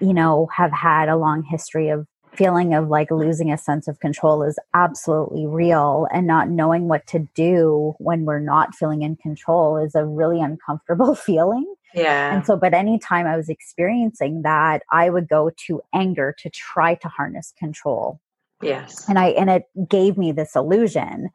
you 0.00 0.14
know, 0.14 0.48
have 0.54 0.72
had 0.72 1.08
a 1.08 1.16
long 1.16 1.42
history 1.42 1.88
of 1.88 2.06
feeling 2.34 2.74
of 2.74 2.88
like 2.88 3.10
losing 3.10 3.52
a 3.52 3.58
sense 3.58 3.88
of 3.88 4.00
control 4.00 4.42
is 4.42 4.58
absolutely 4.74 5.46
real 5.46 6.06
and 6.12 6.26
not 6.26 6.48
knowing 6.48 6.88
what 6.88 7.06
to 7.06 7.28
do 7.34 7.94
when 7.98 8.24
we're 8.24 8.38
not 8.38 8.74
feeling 8.74 9.02
in 9.02 9.16
control 9.16 9.76
is 9.76 9.94
a 9.94 10.04
really 10.04 10.40
uncomfortable 10.40 11.14
feeling. 11.28 11.74
Yeah. 11.94 12.34
and 12.34 12.46
so 12.46 12.56
but 12.56 12.72
anytime 12.72 13.26
i 13.26 13.36
was 13.36 13.50
experiencing 13.50 14.40
that 14.44 14.82
i 14.90 15.10
would 15.10 15.28
go 15.28 15.50
to 15.66 15.82
anger 15.92 16.34
to 16.38 16.48
try 16.48 16.94
to 16.94 17.08
harness 17.08 17.52
control. 17.58 18.18
Yes. 18.62 19.06
And 19.10 19.18
i 19.18 19.28
and 19.28 19.50
it 19.50 19.64
gave 19.90 20.16
me 20.16 20.32
this 20.32 20.56
illusion 20.56 21.28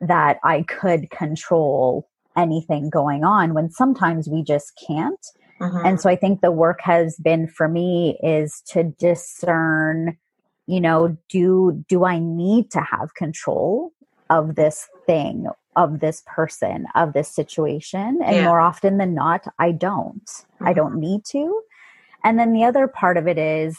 that 0.00 0.38
i 0.44 0.62
could 0.62 1.10
control 1.10 2.08
anything 2.36 2.90
going 2.90 3.24
on 3.24 3.54
when 3.54 3.70
sometimes 3.70 4.28
we 4.28 4.44
just 4.44 4.80
can't. 4.86 5.26
Mm-hmm. 5.60 5.86
and 5.86 6.00
so 6.00 6.08
i 6.10 6.16
think 6.16 6.40
the 6.40 6.52
work 6.52 6.80
has 6.82 7.16
been 7.16 7.46
for 7.48 7.68
me 7.68 8.18
is 8.22 8.60
to 8.66 8.84
discern 8.84 10.16
you 10.66 10.80
know 10.80 11.16
do 11.28 11.84
do 11.88 12.04
i 12.04 12.18
need 12.18 12.70
to 12.70 12.80
have 12.80 13.14
control 13.14 13.92
of 14.30 14.54
this 14.54 14.88
thing 15.06 15.46
of 15.76 16.00
this 16.00 16.22
person 16.26 16.86
of 16.94 17.12
this 17.12 17.28
situation 17.28 18.20
and 18.24 18.36
yeah. 18.36 18.44
more 18.44 18.60
often 18.60 18.98
than 18.98 19.14
not 19.14 19.44
i 19.58 19.70
don't 19.70 20.26
mm-hmm. 20.26 20.66
i 20.66 20.72
don't 20.72 20.98
need 20.98 21.24
to 21.24 21.62
and 22.22 22.38
then 22.38 22.52
the 22.52 22.64
other 22.64 22.86
part 22.86 23.16
of 23.16 23.28
it 23.28 23.38
is 23.38 23.78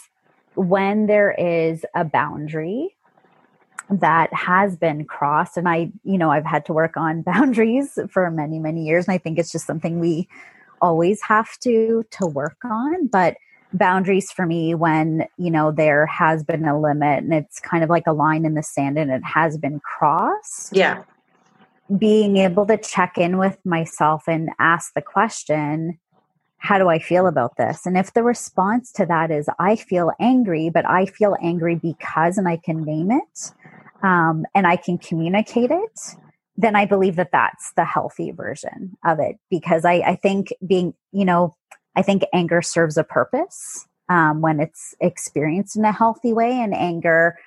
when 0.54 1.06
there 1.06 1.32
is 1.32 1.84
a 1.94 2.04
boundary 2.04 2.96
that 3.90 4.32
has 4.32 4.76
been 4.76 5.04
crossed 5.04 5.56
and 5.56 5.68
i 5.68 5.90
you 6.04 6.18
know 6.18 6.30
i've 6.30 6.46
had 6.46 6.64
to 6.64 6.72
work 6.72 6.96
on 6.96 7.22
boundaries 7.32 7.98
for 8.10 8.30
many 8.30 8.58
many 8.58 8.84
years 8.84 9.06
and 9.06 9.14
i 9.14 9.18
think 9.18 9.38
it's 9.38 9.52
just 9.52 9.66
something 9.66 9.98
we 9.98 10.28
always 10.80 11.22
have 11.22 11.58
to 11.58 12.04
to 12.10 12.26
work 12.26 12.58
on 12.64 13.06
but 13.06 13.36
boundaries 13.72 14.30
for 14.30 14.46
me 14.46 14.74
when 14.74 15.26
you 15.36 15.50
know 15.50 15.70
there 15.70 16.06
has 16.06 16.44
been 16.44 16.64
a 16.64 16.80
limit 16.80 17.24
and 17.24 17.34
it's 17.34 17.60
kind 17.60 17.82
of 17.82 17.90
like 17.90 18.06
a 18.06 18.12
line 18.12 18.44
in 18.44 18.54
the 18.54 18.62
sand 18.62 18.98
and 18.98 19.10
it 19.10 19.22
has 19.24 19.58
been 19.58 19.80
crossed. 19.80 20.74
Yeah. 20.74 21.02
Being 21.96 22.36
able 22.36 22.66
to 22.66 22.76
check 22.76 23.16
in 23.16 23.38
with 23.38 23.58
myself 23.64 24.24
and 24.26 24.50
ask 24.58 24.92
the 24.94 25.02
question 25.02 25.98
how 26.58 26.78
do 26.78 26.88
i 26.88 26.98
feel 26.98 27.26
about 27.26 27.56
this? 27.58 27.84
And 27.86 27.98
if 27.98 28.14
the 28.14 28.22
response 28.22 28.90
to 28.92 29.06
that 29.06 29.30
is 29.30 29.48
i 29.58 29.76
feel 29.76 30.12
angry 30.20 30.70
but 30.70 30.88
i 30.88 31.06
feel 31.06 31.36
angry 31.42 31.74
because 31.74 32.38
and 32.38 32.48
i 32.48 32.56
can 32.56 32.82
name 32.82 33.10
it 33.10 33.52
um, 34.02 34.44
and 34.54 34.66
i 34.66 34.76
can 34.76 34.98
communicate 34.98 35.70
it 35.70 36.00
then 36.56 36.74
i 36.74 36.86
believe 36.86 37.16
that 37.16 37.30
that's 37.32 37.72
the 37.76 37.84
healthy 37.84 38.30
version 38.30 38.96
of 39.04 39.18
it 39.20 39.36
because 39.50 39.84
i, 39.84 39.94
I 39.94 40.16
think 40.16 40.52
being 40.66 40.94
you 41.12 41.24
know 41.24 41.54
I 41.96 42.02
think 42.02 42.22
anger 42.32 42.62
serves 42.62 42.96
a 42.96 43.04
purpose 43.04 43.86
um, 44.08 44.40
when 44.40 44.60
it's 44.60 44.94
experienced 45.00 45.76
in 45.76 45.84
a 45.84 45.92
healthy 45.92 46.32
way. 46.32 46.52
And 46.52 46.74
anger, 46.74 47.38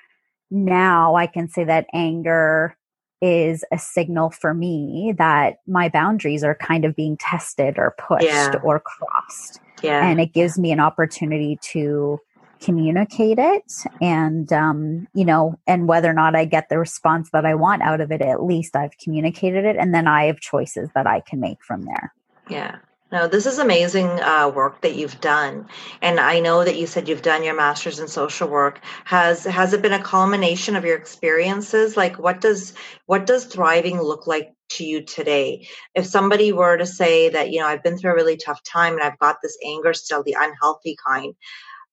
now 0.50 1.14
I 1.14 1.26
can 1.26 1.48
say 1.48 1.64
that 1.64 1.86
anger 1.94 2.76
is 3.22 3.64
a 3.70 3.78
signal 3.78 4.30
for 4.30 4.54
me 4.54 5.14
that 5.18 5.58
my 5.66 5.88
boundaries 5.88 6.42
are 6.42 6.54
kind 6.54 6.84
of 6.84 6.96
being 6.96 7.16
tested 7.18 7.78
or 7.78 7.94
pushed 7.98 8.24
yeah. 8.24 8.54
or 8.62 8.80
crossed. 8.80 9.60
Yeah. 9.82 10.06
And 10.06 10.20
it 10.20 10.32
gives 10.32 10.58
me 10.58 10.72
an 10.72 10.80
opportunity 10.80 11.58
to 11.72 12.18
communicate 12.60 13.38
it 13.38 13.72
and 14.02 14.52
um, 14.52 15.08
you 15.14 15.24
know 15.24 15.58
and 15.66 15.88
whether 15.88 16.10
or 16.10 16.12
not 16.12 16.36
i 16.36 16.44
get 16.44 16.68
the 16.68 16.78
response 16.78 17.30
that 17.32 17.46
i 17.46 17.54
want 17.54 17.80
out 17.80 18.02
of 18.02 18.12
it 18.12 18.20
at 18.20 18.42
least 18.42 18.76
i've 18.76 18.96
communicated 18.98 19.64
it 19.64 19.76
and 19.76 19.94
then 19.94 20.06
i 20.06 20.24
have 20.24 20.38
choices 20.40 20.90
that 20.94 21.06
i 21.06 21.20
can 21.20 21.40
make 21.40 21.64
from 21.64 21.82
there 21.86 22.12
yeah 22.50 22.76
no, 23.12 23.26
this 23.26 23.46
is 23.46 23.58
amazing 23.58 24.06
uh, 24.06 24.48
work 24.54 24.82
that 24.82 24.94
you've 24.94 25.20
done, 25.20 25.66
and 26.00 26.20
I 26.20 26.40
know 26.40 26.64
that 26.64 26.76
you 26.76 26.86
said 26.86 27.08
you've 27.08 27.22
done 27.22 27.42
your 27.42 27.56
master's 27.56 27.98
in 27.98 28.08
social 28.08 28.48
work. 28.48 28.80
Has 29.04 29.44
has 29.44 29.72
it 29.72 29.82
been 29.82 29.92
a 29.92 30.02
culmination 30.02 30.76
of 30.76 30.84
your 30.84 30.96
experiences? 30.96 31.96
Like, 31.96 32.18
what 32.18 32.40
does 32.40 32.72
what 33.06 33.26
does 33.26 33.44
thriving 33.44 34.00
look 34.00 34.26
like 34.26 34.52
to 34.70 34.84
you 34.84 35.02
today? 35.02 35.68
If 35.94 36.06
somebody 36.06 36.52
were 36.52 36.76
to 36.76 36.86
say 36.86 37.28
that, 37.30 37.50
you 37.50 37.60
know, 37.60 37.66
I've 37.66 37.82
been 37.82 37.98
through 37.98 38.12
a 38.12 38.14
really 38.14 38.36
tough 38.36 38.62
time 38.62 38.94
and 38.94 39.02
I've 39.02 39.18
got 39.18 39.38
this 39.42 39.58
anger 39.66 39.92
still, 39.92 40.22
the 40.22 40.36
unhealthy 40.38 40.96
kind, 41.04 41.34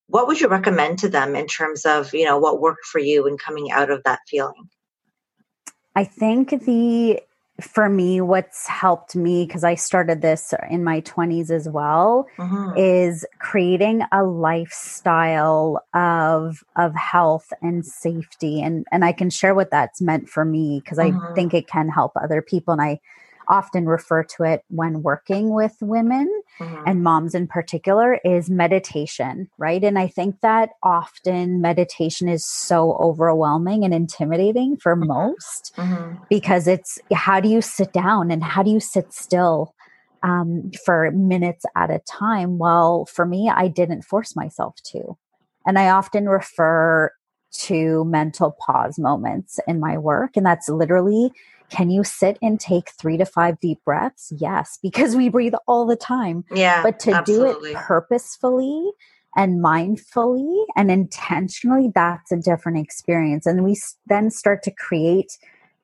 what 0.08 0.28
would 0.28 0.40
you 0.40 0.48
recommend 0.48 1.00
to 1.00 1.10
them 1.10 1.36
in 1.36 1.48
terms 1.48 1.86
of, 1.86 2.14
you 2.14 2.26
know, 2.26 2.38
what 2.38 2.62
worked 2.62 2.86
for 2.86 3.00
you 3.00 3.28
in 3.28 3.38
coming 3.38 3.72
out 3.72 3.90
of 3.90 4.04
that 4.04 4.20
feeling? 4.28 4.70
I 5.96 6.04
think 6.04 6.50
the 6.64 7.20
for 7.60 7.90
me, 7.90 8.22
what's 8.22 8.68
helped 8.68 9.16
me, 9.16 9.46
because 9.46 9.64
I 9.64 9.76
started 9.76 10.22
this 10.22 10.54
in 10.70 10.84
my 10.84 11.02
20s 11.02 11.50
as 11.50 11.68
well, 11.68 12.28
mm-hmm. 12.38 12.78
is 12.78 13.26
creating 13.40 14.04
a 14.12 14.24
lifestyle 14.24 15.84
of 15.94 16.64
of 16.76 16.94
health 16.96 17.52
and 17.62 17.86
safety. 17.86 18.62
And 18.62 18.86
and 18.92 19.04
I 19.04 19.12
can 19.12 19.30
share 19.30 19.56
what 19.56 19.72
that's 19.72 20.02
meant 20.02 20.30
for 20.30 20.46
me 20.46 20.82
because 20.84 21.00
mm-hmm. 21.00 21.20
I 21.20 21.34
think 21.34 21.54
it 21.54 21.68
can 21.68 21.90
help 21.90 22.12
other 22.16 22.42
people. 22.42 22.74
And 22.74 22.82
I 22.82 23.00
often 23.50 23.86
refer 23.86 24.24
to 24.24 24.44
it 24.44 24.64
when 24.70 25.02
working 25.02 25.54
with 25.54 25.76
women 25.82 26.28
mm-hmm. 26.60 26.84
and 26.86 27.04
moms 27.04 27.34
in 27.34 27.48
particular 27.48 28.20
is 28.24 28.50
meditation, 28.50 29.50
right? 29.58 29.84
And 29.84 29.98
I 29.98 30.08
think 30.08 30.42
that 30.42 30.70
often 30.84 31.62
meditation 31.62 32.28
is 32.28 32.46
so 32.46 32.94
overwhelming 32.98 33.84
and 33.84 33.94
intimidating 33.94 34.78
for 34.78 34.96
mm-hmm. 34.96 35.08
most 35.08 35.74
mm-hmm. 35.76 36.16
because 36.30 36.68
it's 36.68 37.00
how 37.14 37.40
do 37.40 37.50
you 37.50 37.62
sit 37.62 37.94
down 37.94 38.32
and 38.32 38.44
how 38.44 38.64
do 38.64 38.72
you 38.72 38.80
sit 38.80 39.14
still 39.14 39.74
um, 40.24 40.72
for 40.86 41.12
minutes 41.12 41.66
at 41.76 41.90
a 41.90 42.00
time? 42.00 42.58
Well, 42.58 43.06
for 43.06 43.26
me, 43.26 43.52
I 43.54 43.68
didn't 43.68 44.04
force 44.04 44.36
myself 44.36 44.76
to. 44.92 45.18
And 45.66 45.78
I 45.78 45.90
often 45.90 46.28
refer 46.28 47.12
to 47.52 48.06
mental 48.06 48.56
pause 48.66 49.00
moments 49.00 49.60
in 49.68 49.80
my 49.80 49.98
work. 49.98 50.38
And 50.38 50.46
that's 50.46 50.70
literally 50.70 51.32
can 51.70 51.90
you 51.90 52.04
sit 52.04 52.38
and 52.42 52.60
take 52.60 52.90
three 52.92 53.18
to 53.18 53.26
five 53.26 53.60
deep 53.60 53.84
breaths? 53.84 54.32
Yes, 54.38 54.80
because 54.82 55.16
we 55.16 55.30
breathe 55.30 55.54
all 55.68 55.86
the 55.86 55.96
time. 55.96 56.46
Yeah. 56.52 56.84
But 56.84 57.00
to 57.02 57.12
absolutely. 57.12 57.72
do 57.72 57.78
it 57.78 57.84
purposefully 57.84 58.92
and 59.36 59.64
mindfully 59.64 60.66
and 60.76 60.90
intentionally, 60.90 61.92
that's 61.94 62.32
a 62.32 62.38
different 62.38 62.80
experience. 62.80 63.46
And 63.46 63.64
we 63.64 63.76
then 64.08 64.32
start 64.32 64.64
to 64.64 64.72
create 64.72 65.38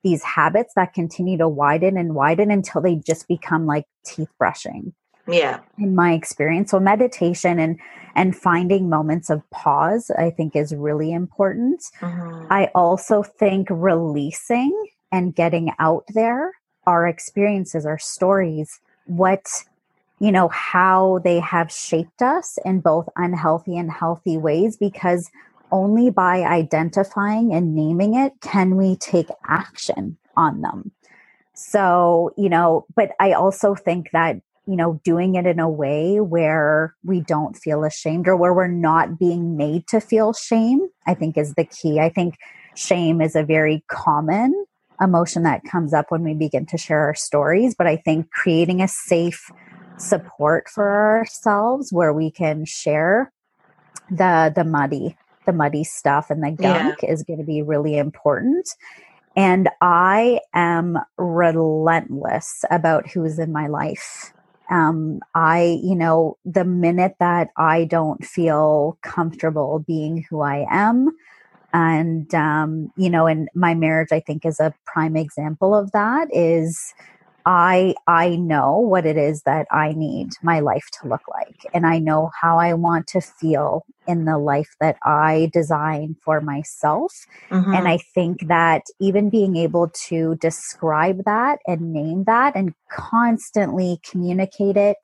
these 0.04 0.24
habits 0.24 0.74
that 0.76 0.94
continue 0.94 1.38
to 1.38 1.48
widen 1.48 1.98
and 1.98 2.16
widen 2.16 2.52
until 2.52 2.82
they 2.82 2.96
just 2.96 3.28
become 3.28 3.66
like 3.66 3.86
teeth 4.06 4.30
brushing. 4.38 4.94
Yeah. 5.28 5.62
In 5.78 5.96
my 5.96 6.14
experience. 6.14 6.72
So 6.72 6.80
meditation 6.80 7.58
and 7.60 7.80
and 8.16 8.36
finding 8.36 8.90
moments 8.90 9.30
of 9.30 9.50
pause 9.52 10.12
I 10.18 10.30
think 10.30 10.56
is 10.56 10.76
really 10.76 11.14
important. 11.14 11.82
Mm-hmm. 12.02 12.48
I 12.52 12.70
also 12.76 13.24
think 13.24 13.68
releasing 13.70 14.72
and 15.14 15.34
getting 15.36 15.72
out 15.80 16.04
there 16.14 16.52
our 16.86 17.08
experiences, 17.08 17.86
our 17.86 18.00
stories, 18.00 18.82
what, 19.06 19.46
you 20.20 20.32
know, 20.32 20.50
how 20.50 21.20
they 21.24 21.40
have 21.40 21.72
shaped 21.72 22.22
us 22.22 22.58
in 22.66 22.82
both 22.82 23.08
unhealthy 23.16 23.78
and 23.78 23.92
healthy 23.92 24.38
ways 24.38 24.76
because 24.76 25.32
only 25.72 26.10
by 26.10 26.42
identifying 26.42 27.54
and 27.54 27.76
naming 27.76 28.16
it 28.16 28.34
can 28.42 28.76
we 28.76 28.96
take 28.98 29.30
action 29.48 30.18
on 30.36 30.62
them. 30.62 30.92
So, 31.54 32.34
you 32.38 32.50
know, 32.50 32.86
but 32.96 33.12
I 33.20 33.34
also 33.34 33.76
think 33.76 34.12
that, 34.12 34.42
you 34.66 34.76
know, 34.76 35.00
doing 35.04 35.36
it 35.36 35.46
in 35.46 35.60
a 35.60 35.70
way 35.70 36.20
where 36.20 36.96
we 37.04 37.22
don't 37.22 37.56
feel 37.56 37.84
ashamed 37.84 38.28
or 38.28 38.36
where 38.36 38.54
we're 38.54 38.68
not 38.68 39.20
being 39.20 39.56
made 39.58 39.88
to 39.88 40.00
feel 40.00 40.34
shame, 40.34 40.88
I 41.08 41.14
think 41.14 41.38
is 41.38 41.54
the 41.54 41.66
key. 41.66 42.00
I 42.00 42.10
think 42.10 42.38
shame 42.76 43.22
is 43.22 43.36
a 43.36 43.44
very 43.44 43.84
common 43.88 44.66
emotion 45.02 45.44
that 45.44 45.64
comes 45.64 45.94
up 45.94 46.08
when 46.10 46.24
we 46.24 46.34
begin 46.34 46.66
to 46.68 46.78
share 46.78 47.00
our 47.00 47.16
stories, 47.16 47.76
but 47.76 47.88
I 47.88 47.98
think 47.98 48.32
creating 48.32 48.82
a 48.82 48.88
safe 48.88 49.50
support 49.98 50.70
for 50.70 51.18
ourselves 51.18 51.92
where 51.92 52.14
we 52.14 52.32
can 52.32 52.66
share 52.66 53.32
the 54.10 54.52
the 54.54 54.64
muddy 54.64 55.16
the 55.46 55.54
muddy 55.54 55.84
stuff 55.84 56.30
and 56.30 56.44
the 56.44 56.52
gunk 56.52 57.00
yeah. 57.04 57.12
is 57.12 57.24
going 57.24 57.40
to 57.40 57.46
be 57.46 57.62
really 57.62 57.98
important 57.98 58.70
and 59.36 59.70
I 59.82 60.40
am 60.54 60.98
relentless 61.18 62.64
about 62.70 63.10
who's 63.10 63.40
in 63.40 63.52
my 63.52 63.68
life. 63.68 64.32
Um, 64.70 65.20
I, 65.34 65.80
you 65.84 65.96
know, 65.96 66.38
the 66.46 66.66
minute 66.66 67.16
that 67.20 67.50
I 67.58 67.86
don't 67.86 68.24
feel 68.24 68.98
comfortable 69.02 69.84
being 69.86 70.26
who 70.30 70.42
I 70.42 70.66
am, 70.70 71.10
and, 71.74 72.34
um, 72.36 72.92
you 72.96 73.10
know, 73.10 73.26
and 73.26 73.50
my 73.56 73.74
marriage, 73.74 74.10
I 74.12 74.20
think, 74.20 74.46
is 74.46 74.60
a 74.60 74.74
prime 74.86 75.16
example 75.16 75.74
of 75.74 75.92
that, 75.92 76.28
is 76.32 76.94
I 77.46 77.96
I 78.08 78.36
know 78.36 78.80
what 78.80 79.06
it 79.06 79.18
is 79.18 79.42
that 79.44 79.68
I 79.70 79.94
need 79.94 80.30
my 80.42 80.60
life 80.60 80.88
to 81.02 81.08
look 81.08 81.24
like 81.28 81.66
and 81.74 81.86
I 81.86 82.00
know 82.00 82.32
how 82.40 82.58
I 82.58 82.74
want 82.74 83.08
to 83.08 83.22
feel 83.22 83.86
in 84.08 84.26
the 84.26 84.38
life 84.38 84.76
that 84.80 84.98
I 85.04 85.50
design 85.52 86.16
for 86.24 86.40
myself 86.40 87.14
mm-hmm. 87.50 87.74
and 87.74 87.88
I 87.88 87.98
think 87.98 88.48
that 88.48 88.84
even 89.00 89.30
being 89.30 89.58
able 89.58 89.92
to 90.08 90.36
describe 90.36 91.26
that 91.26 91.60
and 91.68 91.92
name 91.92 92.24
that 92.26 92.56
and 92.56 92.74
constantly 92.90 94.00
communicate 94.10 94.78
it 94.78 94.98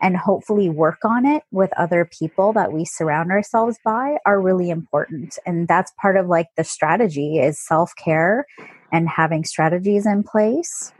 and 0.00 0.16
hopefully 0.16 0.68
work 0.68 0.98
on 1.04 1.26
it 1.26 1.42
with 1.50 1.70
other 1.76 2.04
people 2.04 2.52
that 2.54 2.72
we 2.72 2.84
surround 2.84 3.30
ourselves 3.30 3.78
by 3.84 4.16
are 4.26 4.40
really 4.40 4.70
important. 4.70 5.38
And 5.46 5.68
that's 5.68 5.92
part 6.00 6.16
of 6.16 6.26
like 6.26 6.48
the 6.56 6.64
strategy 6.64 7.38
is 7.38 7.58
self-care 7.58 8.46
and 8.92 9.08
having 9.08 9.44
strategies 9.44 10.06
in 10.06 10.22
place 10.22 10.92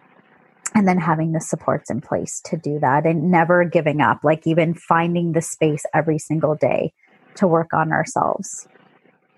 and 0.74 0.86
then 0.86 0.98
having 0.98 1.32
the 1.32 1.40
supports 1.40 1.90
in 1.90 2.00
place 2.00 2.40
to 2.44 2.56
do 2.56 2.78
that 2.78 3.06
and 3.06 3.30
never 3.30 3.64
giving 3.64 4.00
up 4.00 4.20
like 4.22 4.46
even 4.46 4.74
finding 4.74 5.32
the 5.32 5.42
space 5.42 5.84
every 5.94 6.18
single 6.18 6.54
day 6.54 6.92
to 7.34 7.46
work 7.46 7.72
on 7.72 7.92
ourselves 7.92 8.68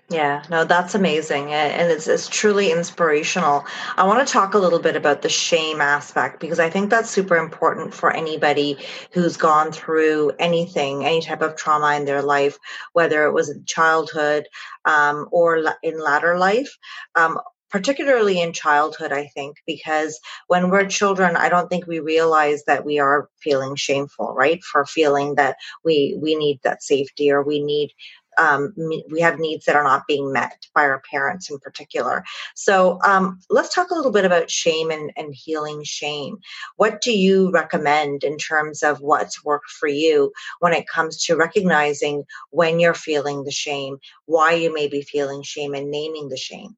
yeah, 0.09 0.43
no, 0.49 0.63
that's 0.63 0.95
amazing. 0.95 1.53
And 1.53 1.91
it's, 1.91 2.07
it's 2.07 2.27
truly 2.27 2.71
inspirational. 2.71 3.65
I 3.97 4.05
want 4.05 4.25
to 4.25 4.31
talk 4.31 4.53
a 4.53 4.59
little 4.59 4.79
bit 4.79 4.95
about 4.95 5.21
the 5.21 5.29
shame 5.29 5.81
aspect 5.81 6.39
because 6.39 6.59
I 6.59 6.69
think 6.69 6.89
that's 6.89 7.09
super 7.09 7.37
important 7.37 7.93
for 7.93 8.11
anybody 8.11 8.77
who's 9.11 9.37
gone 9.37 9.71
through 9.71 10.33
anything, 10.39 11.05
any 11.05 11.21
type 11.21 11.41
of 11.41 11.55
trauma 11.55 11.95
in 11.95 12.05
their 12.05 12.21
life, 12.21 12.57
whether 12.91 13.25
it 13.25 13.33
was 13.33 13.49
in 13.49 13.63
childhood 13.65 14.47
um, 14.85 15.27
or 15.31 15.63
in 15.81 15.99
latter 15.99 16.37
life. 16.37 16.77
Um, 17.15 17.39
particularly 17.71 18.39
in 18.39 18.53
childhood, 18.53 19.11
I 19.11 19.25
think, 19.33 19.57
because 19.65 20.19
when 20.45 20.69
we're 20.69 20.85
children, 20.85 21.35
I 21.35 21.49
don't 21.49 21.69
think 21.69 21.87
we 21.87 21.99
realize 21.99 22.63
that 22.65 22.85
we 22.85 22.99
are 22.99 23.29
feeling 23.41 23.75
shameful, 23.75 24.31
right? 24.35 24.63
For 24.63 24.85
feeling 24.85 25.33
that 25.35 25.55
we 25.83 26.15
we 26.21 26.35
need 26.35 26.59
that 26.63 26.83
safety 26.83 27.31
or 27.31 27.41
we 27.41 27.63
need 27.63 27.89
um, 28.37 28.73
we 29.11 29.21
have 29.21 29.39
needs 29.39 29.65
that 29.65 29.75
are 29.75 29.83
not 29.83 30.07
being 30.07 30.31
met 30.31 30.65
by 30.73 30.83
our 30.83 31.01
parents 31.09 31.49
in 31.49 31.59
particular. 31.59 32.23
So 32.55 32.99
um, 33.05 33.39
let's 33.49 33.73
talk 33.73 33.91
a 33.91 33.95
little 33.95 34.11
bit 34.11 34.25
about 34.25 34.49
shame 34.49 34.91
and, 34.91 35.11
and 35.17 35.33
healing 35.33 35.83
shame. 35.83 36.37
What 36.77 37.01
do 37.01 37.11
you 37.17 37.51
recommend 37.51 38.23
in 38.23 38.37
terms 38.37 38.83
of 38.83 39.01
what's 39.01 39.43
worked 39.43 39.69
for 39.69 39.87
you 39.87 40.31
when 40.59 40.73
it 40.73 40.87
comes 40.87 41.23
to 41.25 41.35
recognizing 41.35 42.23
when 42.51 42.79
you're 42.79 42.93
feeling 42.93 43.43
the 43.43 43.51
shame, 43.51 43.97
why 44.25 44.53
you 44.53 44.73
may 44.73 44.87
be 44.87 45.01
feeling 45.01 45.43
shame, 45.43 45.73
and 45.73 45.91
naming 45.91 46.29
the 46.29 46.37
shame? 46.37 46.75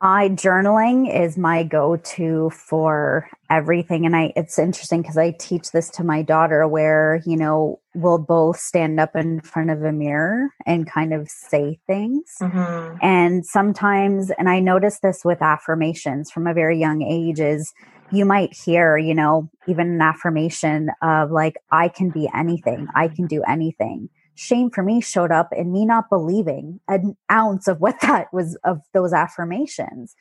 I 0.00 0.28
journaling 0.28 1.12
is 1.12 1.38
my 1.38 1.62
go-to 1.62 2.50
for 2.50 3.28
everything 3.48 4.04
and 4.04 4.14
I 4.14 4.32
it's 4.36 4.58
interesting 4.58 5.00
because 5.00 5.16
I 5.16 5.30
teach 5.30 5.70
this 5.70 5.88
to 5.90 6.04
my 6.04 6.20
daughter 6.20 6.68
where, 6.68 7.22
you 7.24 7.36
know, 7.36 7.80
we'll 7.94 8.18
both 8.18 8.58
stand 8.58 9.00
up 9.00 9.16
in 9.16 9.40
front 9.40 9.70
of 9.70 9.82
a 9.82 9.92
mirror 9.92 10.48
and 10.66 10.90
kind 10.90 11.14
of 11.14 11.30
say 11.30 11.78
things. 11.86 12.24
Mm-hmm. 12.42 12.98
And 13.00 13.46
sometimes 13.46 14.30
and 14.36 14.50
I 14.50 14.60
notice 14.60 14.98
this 15.00 15.24
with 15.24 15.40
affirmations 15.40 16.30
from 16.30 16.46
a 16.46 16.52
very 16.52 16.78
young 16.78 17.00
age 17.00 17.40
is 17.40 17.72
you 18.12 18.26
might 18.26 18.54
hear, 18.54 18.98
you 18.98 19.14
know, 19.14 19.48
even 19.66 19.88
an 19.88 20.02
affirmation 20.02 20.90
of 21.00 21.30
like 21.30 21.54
I 21.72 21.88
can 21.88 22.10
be 22.10 22.28
anything, 22.34 22.86
I 22.94 23.08
can 23.08 23.26
do 23.26 23.42
anything 23.48 24.10
shame 24.36 24.70
for 24.70 24.84
me 24.84 25.00
showed 25.00 25.32
up 25.32 25.52
in 25.52 25.72
me 25.72 25.84
not 25.84 26.08
believing 26.08 26.78
an 26.86 27.16
ounce 27.30 27.66
of 27.66 27.80
what 27.80 27.96
that 28.02 28.32
was 28.32 28.56
of 28.64 28.80
those 28.92 29.12
affirmations. 29.12 30.14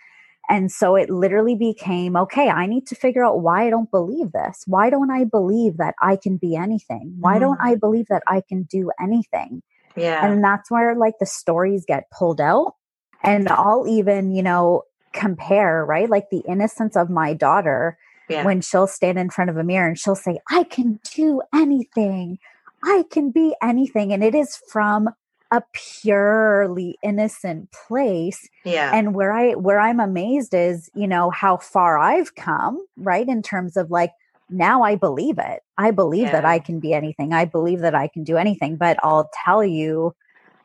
And 0.48 0.72
so 0.72 0.96
it 0.96 1.10
literally 1.10 1.56
became 1.56 2.16
okay, 2.16 2.50
I 2.50 2.66
need 2.68 2.88
to 2.88 2.96
figure 2.96 3.24
out 3.24 3.42
why 3.42 3.68
I 3.68 3.70
don't 3.70 3.90
believe 3.90 4.32
this. 4.32 4.64
Why 4.68 4.90
don't 4.90 5.10
I 5.10 5.24
believe 5.24 5.78
that 5.78 5.96
I 6.02 6.18
can 6.18 6.38
be 6.38 6.56
anything? 6.56 7.16
Why 7.20 7.38
mm. 7.38 7.42
don't 7.42 7.60
I 7.62 7.76
believe 7.76 8.08
that 8.10 8.24
I 8.28 8.42
can 8.48 8.64
do 8.64 8.92
anything? 9.02 9.64
Yeah. 9.96 10.26
And 10.26 10.44
that's 10.44 10.70
where 10.70 10.96
like 10.96 11.16
the 11.20 11.26
stories 11.26 11.86
get 11.88 12.10
pulled 12.12 12.42
out. 12.42 12.76
And 13.24 13.50
I'll 13.50 13.88
even, 13.88 14.36
you 14.36 14.44
know, 14.44 14.84
compare, 15.14 15.84
right? 15.84 16.10
Like 16.10 16.30
the 16.30 16.44
innocence 16.48 16.96
of 16.96 17.10
my 17.10 17.34
daughter 17.34 17.98
yeah. 18.30 18.44
when 18.44 18.62
she'll 18.62 18.88
stand 18.88 19.18
in 19.18 19.32
front 19.32 19.50
of 19.50 19.58
a 19.58 19.64
mirror 19.64 19.88
and 19.88 19.98
she'll 19.98 20.16
say, 20.16 20.40
I 20.52 20.64
can 20.64 21.00
do 21.16 21.42
anything. 21.54 22.38
I 22.86 23.04
can 23.10 23.32
be 23.32 23.56
anything. 23.62 24.14
And 24.14 24.24
it 24.24 24.36
is 24.36 24.58
from 24.72 25.10
a 25.52 25.64
purely 25.74 26.98
innocent 27.04 27.72
place. 27.72 28.48
Yeah. 28.64 28.92
And 28.94 29.14
where 29.14 29.32
I 29.32 29.54
where 29.54 29.80
I'm 29.80 30.00
amazed 30.00 30.54
is, 30.54 30.90
you 30.96 31.08
know, 31.08 31.30
how 31.30 31.58
far 31.58 31.98
I've 31.98 32.36
come, 32.36 32.86
right? 32.98 33.28
In 33.28 33.42
terms 33.42 33.76
of 33.76 33.92
like 33.92 34.12
now 34.50 34.84
I 34.84 34.96
believe 34.96 35.40
it. 35.40 35.62
I 35.78 35.92
believe 35.92 36.28
yeah. 36.28 36.34
that 36.34 36.46
I 36.46 36.60
can 36.60 36.80
be 36.80 36.94
anything. 36.94 37.34
I 37.34 37.46
believe 37.46 37.80
that 37.80 37.96
I 37.96 38.08
can 38.08 38.24
do 38.24 38.38
anything. 38.38 38.78
But 38.78 38.98
I'll 39.04 39.30
tell 39.44 39.64
you, 39.64 40.14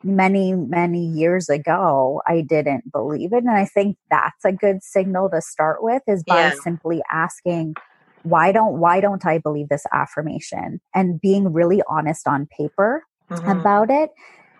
many, 0.03 0.53
many 0.53 1.05
years 1.05 1.49
ago, 1.49 2.21
I 2.27 2.41
didn't 2.41 2.91
believe 2.91 3.33
it. 3.33 3.43
And 3.43 3.51
I 3.51 3.65
think 3.65 3.97
that's 4.09 4.45
a 4.45 4.51
good 4.51 4.83
signal 4.83 5.29
to 5.29 5.41
start 5.41 5.83
with 5.83 6.01
is 6.07 6.23
by 6.23 6.49
yeah. 6.49 6.53
simply 6.61 7.01
asking, 7.11 7.75
why 8.23 8.51
don't 8.51 8.79
why 8.79 8.99
don't 8.99 9.25
i 9.25 9.37
believe 9.37 9.69
this 9.69 9.85
affirmation? 9.91 10.79
And 10.93 11.19
being 11.19 11.51
really 11.53 11.81
honest 11.89 12.27
on 12.27 12.47
paper 12.47 13.03
mm-hmm. 13.29 13.49
about 13.49 13.89
it. 13.89 14.11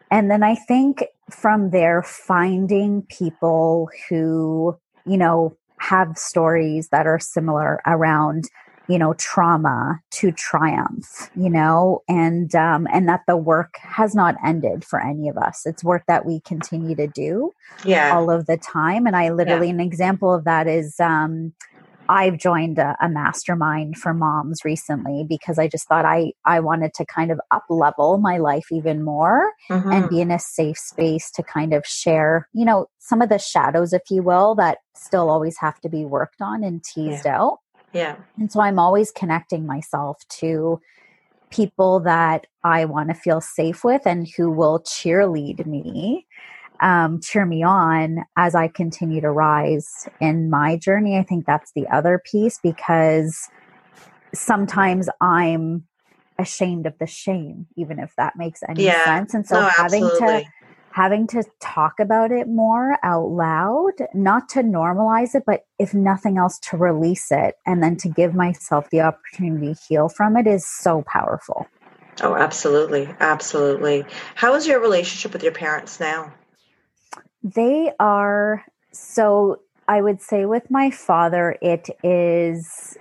And 0.10 0.30
then 0.30 0.43
i 0.43 0.56
think 0.56 1.04
from 1.30 1.69
there 1.69 2.04
finding 2.04 3.04
people 3.04 3.89
who 4.10 4.78
you 5.06 5.17
know 5.17 5.56
have 5.78 6.17
stories 6.17 6.89
that 6.89 7.08
are 7.08 7.19
similar 7.19 7.82
around 7.88 8.50
you 8.88 9.00
know 9.00 9.13
trauma 9.13 10.00
to 10.12 10.32
triumph 10.32 11.30
you 11.36 11.50
know 11.50 12.04
and 12.08 12.54
um 12.56 12.88
and 12.91 13.08
that 13.08 13.21
the 13.28 13.38
work 13.38 13.76
has 13.82 14.13
not 14.13 14.36
ended 14.45 14.84
for 14.84 15.00
any 15.00 15.30
of 15.30 15.38
us. 15.38 15.62
It's 15.65 15.84
work 15.84 16.04
that 16.08 16.26
we 16.26 16.41
continue 16.41 16.95
to 16.95 17.08
do 17.08 17.52
yeah. 17.86 18.13
all 18.13 18.30
of 18.30 18.45
the 18.47 18.58
time. 18.58 19.08
And 19.08 19.15
i 19.15 19.30
literally 19.30 19.67
yeah. 19.67 19.74
an 19.74 19.80
example 19.80 20.34
of 20.34 20.43
that 20.43 20.67
is 20.67 21.00
um 21.00 21.54
I've 22.12 22.38
joined 22.38 22.78
a, 22.78 22.97
a, 23.02 23.08
mastermind 23.08 23.97
for 23.97 24.13
moms 24.13 24.65
recently 24.65 25.26
because 25.28 25.58
I 25.58 25.69
just 25.69 25.88
thought 25.88 26.04
I 26.04 26.34
I 26.43 26.60
wanted 26.60 26.93
to 26.95 27.06
kind 27.06 27.32
of 27.32 27.39
up 27.52 27.63
level 27.69 28.17
my 28.17 28.38
life 28.38 28.65
even 28.69 29.02
more 29.02 29.54
mm-hmm. 29.69 29.89
and 29.89 30.10
be 30.10 30.19
in 30.19 30.30
a 30.30 30.38
safe 30.38 30.78
space 30.78 31.32
to 31.32 31.43
kind 31.43 31.74
of 31.74 31.86
share, 31.86 32.50
you 32.54 32.65
know, 32.65 32.88
some 33.00 33.21
of 33.21 33.30
the 33.30 33.39
shadows, 33.39 33.93
if 33.93 34.02
you 34.10 34.24
will, 34.24 34.56
that 34.56 34.80
still 34.93 35.30
always 35.30 35.58
have 35.60 35.80
to 35.82 35.89
be 35.89 36.04
worked 36.04 36.41
on 36.41 36.65
and 36.65 36.84
teased 36.84 37.24
yeah. 37.24 37.39
out. 37.39 37.60
Yeah. 37.93 38.17
And 38.38 38.52
so 38.52 38.60
I'm 38.60 38.78
always 38.78 39.12
connecting 39.12 39.65
myself 39.65 40.17
to 40.39 40.82
people 41.50 42.02
that 42.02 42.45
I 42.65 42.84
want 42.86 43.08
to 43.08 43.15
feel 43.15 43.39
safe 43.39 43.86
with 43.86 44.06
and 44.06 44.28
who 44.36 44.52
will 44.52 44.82
cheerlead 44.82 45.65
me 45.65 46.28
um, 46.82 47.22
cheer 47.22 47.46
me 47.46 47.63
on 47.63 48.26
as 48.36 48.56
I 48.56 48.67
continue 48.67 49.22
to 49.22 49.32
rise 49.32 50.10
in 50.20 50.50
my 50.50 50.78
journey. 50.78 51.17
I 51.17 51.24
think 51.24 51.46
that's 51.46 51.72
the 51.74 51.88
other 51.88 52.22
piece 52.30 52.60
because 52.62 53.48
sometimes 54.34 55.10
I'm 55.20 55.86
ashamed 56.39 56.88
of 56.88 56.98
the 56.98 57.08
shame, 57.08 57.67
even 57.78 58.00
if 58.00 58.13
that 58.17 58.36
makes 58.36 58.62
any 58.67 58.86
yeah. 58.86 59.06
sense. 59.06 59.34
And 59.34 59.46
so 59.46 59.62
no, 59.62 59.70
having 59.70 60.02
to 60.02 60.44
having 60.94 61.26
to 61.26 61.44
talk 61.62 62.00
about 62.00 62.32
it 62.32 62.48
more 62.48 62.98
out 63.04 63.30
loud, 63.30 63.94
not 64.13 64.50
to 64.50 64.60
normalize 64.60 65.36
it, 65.36 65.44
but 65.46 65.62
if 65.80 65.94
nothing 65.94 66.38
else, 66.38 66.60
to 66.60 66.76
release 66.76 67.32
it 67.32 67.56
and 67.65 67.82
then 67.82 67.96
to 67.96 68.10
give 68.10 68.36
myself 68.36 68.89
the 68.89 69.00
opportunity 69.00 69.74
to 69.74 69.80
heal 69.88 70.10
from 70.10 70.36
it 70.36 70.48
is 70.48 70.67
so 70.67 71.02
powerful. 71.08 71.65
Oh, 72.22 72.36
absolutely. 72.36 73.08
Absolutely. 73.20 74.04
How 74.36 74.54
is 74.56 74.67
your 74.67 74.82
relationship 74.82 75.32
with 75.32 75.44
your 75.44 75.54
parents 75.54 76.00
now? 76.00 76.34
They 77.43 77.91
are 77.99 78.65
so 78.91 79.62
I 79.88 80.01
would 80.01 80.21
say 80.21 80.45
with 80.45 80.69
my 80.69 80.91
father, 80.91 81.58
it 81.62 81.89
is 82.04 82.97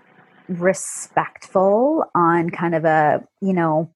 respectful 0.49 2.05
on 2.15 2.51
kind 2.51 2.75
of 2.75 2.85
a, 2.85 3.23
you 3.41 3.53
know, 3.53 3.91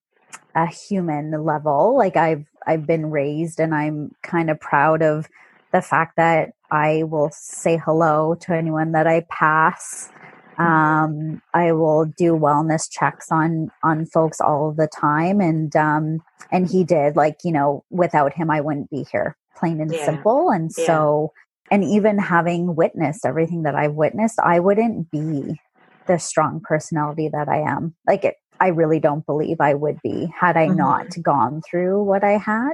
a 0.55 0.65
human 0.67 1.43
level. 1.43 1.97
Like 1.97 2.15
I've 2.15 2.45
I've 2.65 2.87
been 2.87 3.11
raised 3.11 3.59
and 3.59 3.75
I'm 3.75 4.15
kind 4.23 4.49
of 4.49 4.59
proud 4.59 5.01
of 5.01 5.27
the 5.71 5.81
fact 5.81 6.15
that 6.15 6.53
I 6.71 7.03
will 7.03 7.29
say 7.33 7.77
hello 7.77 8.35
to 8.41 8.53
anyone 8.53 8.93
that 8.93 9.07
I 9.07 9.25
pass. 9.29 10.09
Um, 10.57 11.41
I 11.53 11.73
will 11.73 12.05
do 12.05 12.31
wellness 12.31 12.89
checks 12.89 13.29
on 13.31 13.71
on 13.83 14.05
folks 14.05 14.39
all 14.39 14.71
the 14.71 14.87
time, 14.87 15.41
and 15.41 15.75
um, 15.75 16.19
and 16.49 16.69
he 16.69 16.85
did. 16.85 17.17
Like 17.17 17.39
you 17.43 17.51
know, 17.51 17.83
without 17.89 18.33
him, 18.33 18.49
I 18.49 18.61
wouldn't 18.61 18.89
be 18.89 19.05
here, 19.11 19.35
plain 19.55 19.81
and 19.81 19.93
yeah. 19.93 20.05
simple. 20.05 20.49
And 20.49 20.71
yeah. 20.77 20.85
so, 20.85 21.33
and 21.71 21.83
even 21.83 22.17
having 22.17 22.75
witnessed 22.75 23.25
everything 23.25 23.63
that 23.63 23.75
I've 23.75 23.93
witnessed, 23.93 24.39
I 24.39 24.59
wouldn't 24.59 25.11
be 25.11 25.59
the 26.07 26.19
strong 26.19 26.61
personality 26.63 27.29
that 27.29 27.49
I 27.49 27.59
am. 27.59 27.95
Like 28.07 28.23
it, 28.23 28.35
I 28.59 28.67
really 28.67 28.99
don't 28.99 29.25
believe 29.25 29.57
I 29.59 29.73
would 29.73 29.99
be 30.01 30.31
had 30.39 30.57
I 30.57 30.67
mm-hmm. 30.67 30.77
not 30.77 31.07
gone 31.21 31.61
through 31.61 32.03
what 32.03 32.23
I 32.23 32.37
had. 32.37 32.73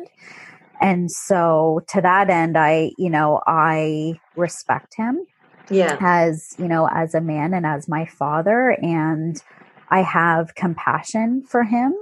And 0.82 1.12
so 1.12 1.82
to 1.89 2.02
that 2.02 2.30
end, 2.30 2.58
I, 2.58 2.91
you 2.98 3.10
know, 3.10 3.41
I 3.46 4.20
respect 4.36 4.96
him. 4.96 5.26
Yeah. 5.70 5.98
As, 6.02 6.54
you 6.58 6.67
know, 6.67 6.89
as 6.91 7.13
a 7.13 7.22
man 7.22 7.54
and 7.54 7.65
as 7.65 7.88
my 7.88 8.06
father. 8.06 8.72
And 8.82 9.41
I 9.89 10.02
have 10.02 10.56
compassion 10.56 11.44
for 11.48 11.63
him 11.63 11.94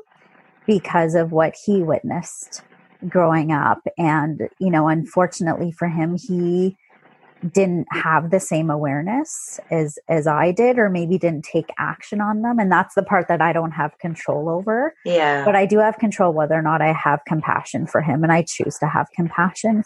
because 0.65 1.13
of 1.13 1.31
what 1.31 1.55
he 1.65 1.83
witnessed 1.83 2.63
growing 3.07 3.51
up. 3.51 3.81
And, 3.97 4.49
you 4.59 4.69
know, 4.69 4.87
unfortunately 4.87 5.71
for 5.71 5.87
him, 5.87 6.17
he 6.17 6.75
didn't 7.53 7.87
have 7.91 8.31
the 8.31 8.39
same 8.39 8.69
awareness 8.69 9.59
as 9.71 9.97
as 10.09 10.27
I 10.27 10.51
did 10.51 10.77
or 10.77 10.89
maybe 10.89 11.17
didn't 11.17 11.45
take 11.45 11.69
action 11.77 12.19
on 12.19 12.41
them 12.41 12.59
and 12.59 12.69
that's 12.69 12.95
the 12.95 13.03
part 13.03 13.29
that 13.29 13.41
I 13.41 13.53
don't 13.53 13.71
have 13.71 13.97
control 13.99 14.49
over. 14.49 14.93
Yeah. 15.05 15.45
But 15.45 15.55
I 15.55 15.65
do 15.65 15.79
have 15.79 15.97
control 15.99 16.33
whether 16.33 16.55
or 16.55 16.61
not 16.61 16.81
I 16.81 16.91
have 16.91 17.21
compassion 17.25 17.87
for 17.87 18.01
him 18.01 18.23
and 18.23 18.33
I 18.33 18.41
choose 18.41 18.77
to 18.79 18.87
have 18.87 19.07
compassion. 19.15 19.83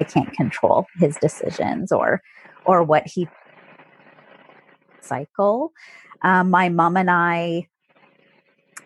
I 0.00 0.04
can't 0.04 0.32
control 0.32 0.86
his 0.96 1.16
decisions 1.16 1.92
or 1.92 2.22
or 2.64 2.82
what 2.82 3.06
he 3.06 3.28
cycle. 5.02 5.72
Um, 6.22 6.50
my 6.50 6.68
mom 6.68 6.96
and 6.96 7.10
I 7.10 7.68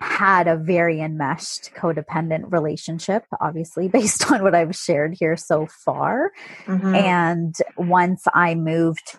had 0.00 0.46
a 0.48 0.56
very 0.56 1.00
enmeshed 1.00 1.70
codependent 1.76 2.52
relationship, 2.52 3.24
obviously, 3.40 3.88
based 3.92 4.30
on 4.30 4.42
what 4.42 4.54
I've 4.54 4.76
shared 4.76 5.14
here 5.18 5.36
so 5.36 5.66
far. 5.66 6.32
Mm-hmm. 6.66 6.94
And 6.94 7.54
once 7.76 8.24
I 8.34 8.54
moved, 8.54 9.16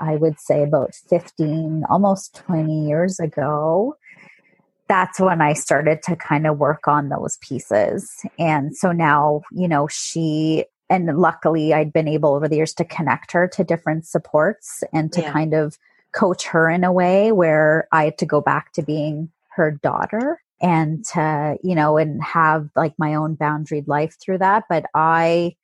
I 0.00 0.16
would 0.16 0.40
say 0.40 0.62
about 0.62 0.94
15, 0.94 1.84
almost 1.88 2.34
20 2.46 2.86
years 2.86 3.20
ago, 3.20 3.96
that's 4.88 5.20
when 5.20 5.40
I 5.40 5.54
started 5.54 6.02
to 6.02 6.16
kind 6.16 6.46
of 6.46 6.58
work 6.58 6.86
on 6.86 7.08
those 7.08 7.38
pieces. 7.40 8.10
And 8.38 8.76
so 8.76 8.92
now, 8.92 9.42
you 9.52 9.68
know, 9.68 9.86
she, 9.88 10.66
and 10.90 11.06
luckily 11.16 11.72
I'd 11.72 11.92
been 11.92 12.08
able 12.08 12.34
over 12.34 12.48
the 12.48 12.56
years 12.56 12.74
to 12.74 12.84
connect 12.84 13.32
her 13.32 13.48
to 13.48 13.64
different 13.64 14.06
supports 14.06 14.84
and 14.92 15.12
to 15.12 15.22
yeah. 15.22 15.32
kind 15.32 15.54
of 15.54 15.78
coach 16.12 16.46
her 16.46 16.68
in 16.68 16.84
a 16.84 16.92
way 16.92 17.32
where 17.32 17.88
I 17.92 18.04
had 18.04 18.18
to 18.18 18.26
go 18.26 18.40
back 18.40 18.72
to 18.74 18.82
being 18.82 19.30
her 19.54 19.70
daughter 19.70 20.40
and 20.60 21.04
to, 21.06 21.56
you 21.62 21.74
know, 21.74 21.98
and 21.98 22.22
have 22.22 22.68
like 22.76 22.94
my 22.98 23.14
own 23.14 23.36
boundaried 23.36 23.88
life 23.88 24.16
through 24.20 24.38
that. 24.38 24.64
But 24.68 24.86
I, 24.94 25.56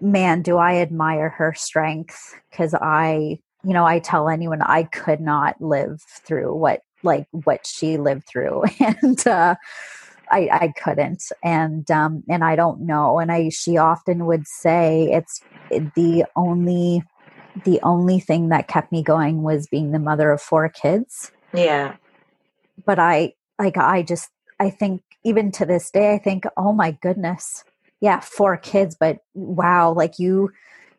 man, 0.00 0.42
do 0.42 0.56
I 0.56 0.76
admire 0.76 1.28
her 1.28 1.54
strength 1.54 2.34
because 2.50 2.74
I, 2.74 3.38
you 3.64 3.72
know, 3.72 3.84
I 3.84 3.98
tell 3.98 4.28
anyone 4.28 4.62
I 4.62 4.84
could 4.84 5.20
not 5.20 5.60
live 5.60 6.00
through 6.24 6.54
what 6.54 6.82
like 7.02 7.26
what 7.30 7.66
she 7.66 7.96
lived 7.96 8.26
through. 8.26 8.64
And 8.80 9.26
uh 9.26 9.56
I, 10.30 10.48
I 10.52 10.74
couldn't. 10.76 11.24
And 11.42 11.90
um 11.90 12.22
and 12.28 12.44
I 12.44 12.56
don't 12.56 12.82
know. 12.82 13.18
And 13.18 13.30
I 13.32 13.48
she 13.50 13.76
often 13.76 14.26
would 14.26 14.46
say 14.46 15.10
it's 15.12 15.40
the 15.70 16.24
only 16.36 17.02
the 17.64 17.80
only 17.82 18.20
thing 18.20 18.48
that 18.48 18.68
kept 18.68 18.92
me 18.92 19.02
going 19.02 19.42
was 19.42 19.66
being 19.66 19.92
the 19.92 19.98
mother 19.98 20.30
of 20.30 20.40
four 20.40 20.68
kids. 20.68 21.32
Yeah. 21.52 21.96
But 22.84 22.98
I 22.98 23.34
like 23.58 23.76
I 23.76 24.02
just 24.02 24.30
I 24.60 24.70
think 24.70 25.02
even 25.24 25.50
to 25.52 25.66
this 25.66 25.90
day 25.90 26.14
I 26.14 26.18
think 26.18 26.44
oh 26.56 26.72
my 26.72 26.92
goodness. 26.92 27.64
Yeah, 28.00 28.20
four 28.20 28.56
kids 28.56 28.96
but 28.98 29.18
wow, 29.34 29.92
like 29.92 30.18
you 30.18 30.52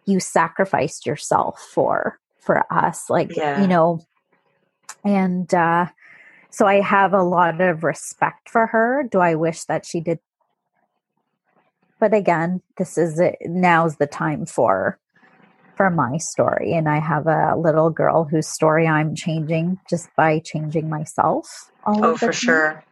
you 0.06 0.20
sacrificed 0.20 1.06
yourself 1.06 1.60
for 1.74 2.20
for 2.40 2.66
us 2.72 3.10
like 3.10 3.36
yeah. 3.36 3.62
you 3.62 3.68
know 3.68 4.00
and 5.04 5.54
uh 5.54 5.88
so 6.52 6.66
I 6.66 6.82
have 6.82 7.14
a 7.14 7.22
lot 7.22 7.62
of 7.62 7.84
respect 7.84 8.50
for 8.50 8.68
her. 8.68 9.08
Do 9.10 9.20
I 9.20 9.36
wish 9.36 9.66
that 9.66 9.86
she 9.86 10.02
did 10.02 10.20
but 12.00 12.14
again, 12.14 12.62
this 12.78 12.98
is 12.98 13.20
it. 13.20 13.36
Now's 13.42 13.98
the 13.98 14.08
time 14.08 14.46
for 14.46 14.98
for 15.80 15.90
my 15.90 16.18
story. 16.18 16.74
And 16.74 16.90
I 16.90 17.00
have 17.00 17.26
a 17.26 17.56
little 17.58 17.90
girl 17.90 18.26
whose 18.26 18.50
story 18.50 18.86
I'm 18.86 19.16
changing 19.16 19.80
just 19.90 20.10
by 20.18 20.40
changing 20.40 20.90
myself. 20.90 21.72
oh, 21.86 22.18
for 22.18 22.26
time. 22.26 22.32
sure. 22.34 22.84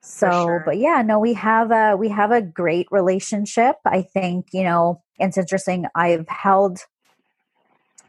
So, 0.00 0.28
sure. 0.28 0.62
but 0.66 0.78
yeah, 0.78 1.02
no, 1.06 1.20
we 1.20 1.34
have 1.34 1.70
a 1.70 1.96
we 1.96 2.08
have 2.08 2.32
a 2.32 2.42
great 2.42 2.88
relationship. 2.90 3.76
I 3.86 4.02
think 4.02 4.46
you 4.52 4.64
know 4.64 5.00
it's 5.20 5.38
interesting. 5.38 5.86
I've 5.94 6.28
held 6.28 6.80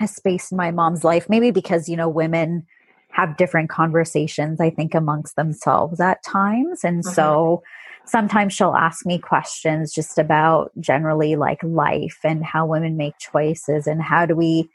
a 0.02 0.08
space 0.08 0.52
in 0.52 0.58
my 0.58 0.72
mom's 0.72 1.04
life, 1.04 1.30
maybe 1.30 1.52
because 1.52 1.88
you 1.88 1.96
know 1.96 2.10
women 2.10 2.66
have 3.12 3.38
different 3.38 3.70
conversations. 3.70 4.60
I 4.60 4.72
think 4.72 4.96
amongst 4.96 5.36
themselves 5.36 6.00
at 6.00 6.24
times, 6.24 6.84
and 6.84 7.04
mm-hmm. 7.04 7.14
so 7.14 7.62
sometimes 8.06 8.54
she'll 8.54 8.76
ask 8.76 9.06
me 9.06 9.18
questions 9.18 9.94
just 9.94 10.18
about 10.18 10.72
generally 10.80 11.36
like 11.36 11.62
life 11.64 12.20
and 12.24 12.44
how 12.44 12.66
women 12.66 12.98
make 12.98 13.18
choices 13.18 13.88
and 13.88 14.02
how 14.02 14.26
do 14.26 14.36
we 14.36 14.70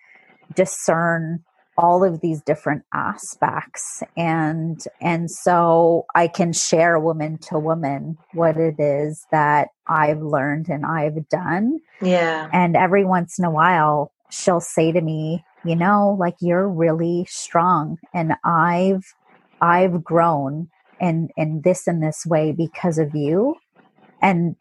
discern 0.54 1.44
all 1.76 2.02
of 2.02 2.20
these 2.20 2.42
different 2.42 2.82
aspects. 2.92 4.02
And 4.16 4.82
and 5.00 5.30
so 5.30 6.06
i 6.14 6.26
can 6.26 6.52
share 6.52 6.98
woman 6.98 7.38
to 7.38 7.58
woman 7.58 8.18
what 8.32 8.56
it 8.56 8.80
is 8.80 9.26
that 9.30 9.68
i've 9.86 10.20
learned 10.20 10.68
and 10.68 10.84
i've 10.84 11.28
done. 11.28 11.78
Yeah. 12.02 12.48
And 12.52 12.76
every 12.76 13.04
once 13.04 13.38
in 13.38 13.44
a 13.44 13.50
while 13.50 14.12
she'll 14.30 14.60
say 14.60 14.92
to 14.92 15.00
me 15.00 15.44
you 15.64 15.76
know 15.76 16.16
like 16.18 16.36
you're 16.40 16.68
really 16.68 17.26
strong. 17.28 17.98
And 18.12 18.34
i've 18.44 19.14
i've 19.60 20.02
grown 20.02 20.68
and 21.00 21.30
and 21.36 21.62
this 21.62 21.86
and 21.86 22.02
this 22.02 22.26
way 22.26 22.52
because 22.52 22.98
of 22.98 23.14
you. 23.14 23.56
And 24.20 24.56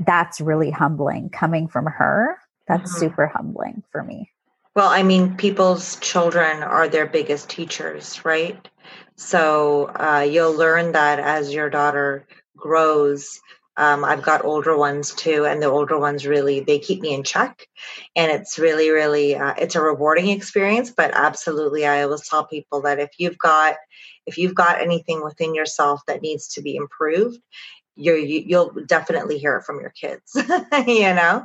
that's 0.00 0.40
really 0.40 0.70
humbling 0.70 1.30
coming 1.30 1.68
from 1.68 1.86
her. 1.86 2.38
That's 2.68 2.90
mm-hmm. 2.90 3.00
super 3.00 3.26
humbling 3.26 3.82
for 3.90 4.02
me. 4.02 4.30
Well 4.74 4.88
i 4.88 5.02
mean 5.02 5.36
people's 5.36 5.98
children 6.00 6.62
are 6.62 6.88
their 6.88 7.06
biggest 7.06 7.48
teachers 7.48 8.24
right? 8.24 8.68
So 9.16 9.90
uh, 9.94 10.26
you'll 10.28 10.54
learn 10.54 10.92
that 10.92 11.18
as 11.18 11.52
your 11.52 11.68
daughter 11.68 12.26
grows. 12.56 13.40
Um, 13.76 14.04
i've 14.04 14.22
got 14.22 14.44
older 14.44 14.76
ones 14.76 15.14
too 15.14 15.46
and 15.46 15.62
the 15.62 15.66
older 15.66 15.98
ones 15.98 16.26
really 16.26 16.60
they 16.60 16.78
keep 16.78 17.00
me 17.00 17.14
in 17.14 17.22
check. 17.22 17.66
And 18.14 18.30
it's 18.30 18.58
really 18.58 18.90
really 18.90 19.36
uh, 19.36 19.54
it's 19.58 19.74
a 19.74 19.80
rewarding 19.80 20.28
experience 20.28 20.90
but 20.90 21.10
absolutely 21.14 21.86
i 21.86 22.02
always 22.02 22.28
tell 22.28 22.44
people 22.44 22.82
that 22.82 22.98
if 22.98 23.10
you've 23.18 23.38
got 23.38 23.76
if 24.30 24.38
you've 24.38 24.54
got 24.54 24.80
anything 24.80 25.22
within 25.22 25.54
yourself 25.54 26.00
that 26.06 26.22
needs 26.22 26.48
to 26.54 26.62
be 26.62 26.76
improved 26.76 27.38
you 27.96 28.14
you'll 28.14 28.72
definitely 28.86 29.38
hear 29.38 29.56
it 29.56 29.64
from 29.64 29.80
your 29.80 29.90
kids 29.90 30.32
you 30.86 31.14
know? 31.14 31.44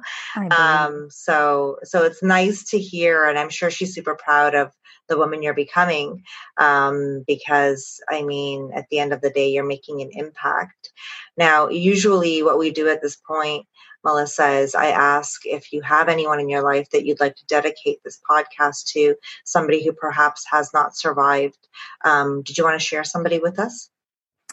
Um, 0.52 1.08
so 1.10 1.78
so 1.84 2.04
it's 2.04 2.24
nice 2.24 2.69
to 2.69 2.80
hear 2.80 3.26
and 3.26 3.38
i'm 3.38 3.50
sure 3.50 3.69
she's 3.69 3.93
super 3.93 4.15
proud 4.15 4.56
of 4.56 4.71
the 5.10 5.17
woman 5.17 5.43
you're 5.43 5.54
becoming 5.54 6.24
um, 6.58 7.24
because 7.28 8.00
i 8.10 8.24
mean 8.24 8.72
at 8.74 8.86
the 8.89 8.99
end 8.99 9.12
of 9.12 9.22
the 9.22 9.30
day 9.30 9.49
you're 9.49 9.66
making 9.66 10.01
an 10.01 10.12
impact. 10.14 10.91
Now 11.38 11.70
usually 11.70 12.43
what 12.43 12.60
we 12.60 12.72
do 12.72 12.88
at 12.89 13.01
this 13.01 13.18
point 13.18 13.68
Melissa, 14.06 14.60
is 14.60 14.76
I 14.76 14.88
ask 14.88 15.45
if 15.45 15.74
you 15.74 15.82
have 15.82 16.08
anyone 16.08 16.39
in 16.39 16.47
your 16.47 16.64
life 16.64 16.89
that 16.91 17.06
you'd 17.06 17.20
like 17.20 17.36
to 17.36 17.45
dedicate 17.47 17.99
this 18.03 18.20
podcast 18.30 18.86
to, 18.93 19.16
somebody 19.43 19.84
who 19.84 19.91
perhaps 19.91 20.45
has 20.49 20.72
not 20.74 20.95
survived. 20.95 21.68
Um, 22.06 22.43
did 22.43 22.58
you 22.58 22.64
want 22.64 22.80
to 22.80 22.86
share 22.86 23.03
somebody 23.03 23.39
with 23.39 23.60
us? 23.60 23.89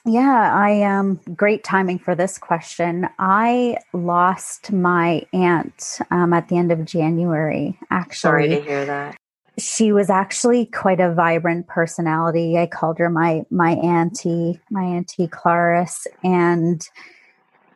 Yeah, 0.04 0.52
I 0.52 0.82
um 0.82 1.20
great 1.36 1.62
timing 1.62 2.00
for 2.00 2.16
this 2.16 2.36
question. 2.36 3.08
I 3.20 3.76
lost 3.92 4.72
my 4.72 5.24
aunt 5.32 5.98
um, 6.10 6.32
at 6.32 6.48
the 6.48 6.56
end 6.56 6.72
of 6.72 6.84
January. 6.84 7.78
Actually, 7.90 8.16
sorry 8.16 8.48
to 8.48 8.60
hear 8.60 8.84
that. 8.84 9.16
She 9.58 9.92
was 9.92 10.10
actually 10.10 10.66
quite 10.66 10.98
a 10.98 11.12
vibrant 11.12 11.68
personality. 11.68 12.58
I 12.58 12.66
called 12.66 12.98
her 12.98 13.10
my 13.10 13.44
my 13.50 13.72
auntie, 13.72 14.60
my 14.70 14.82
auntie 14.82 15.28
Clarice, 15.28 16.08
and 16.24 16.82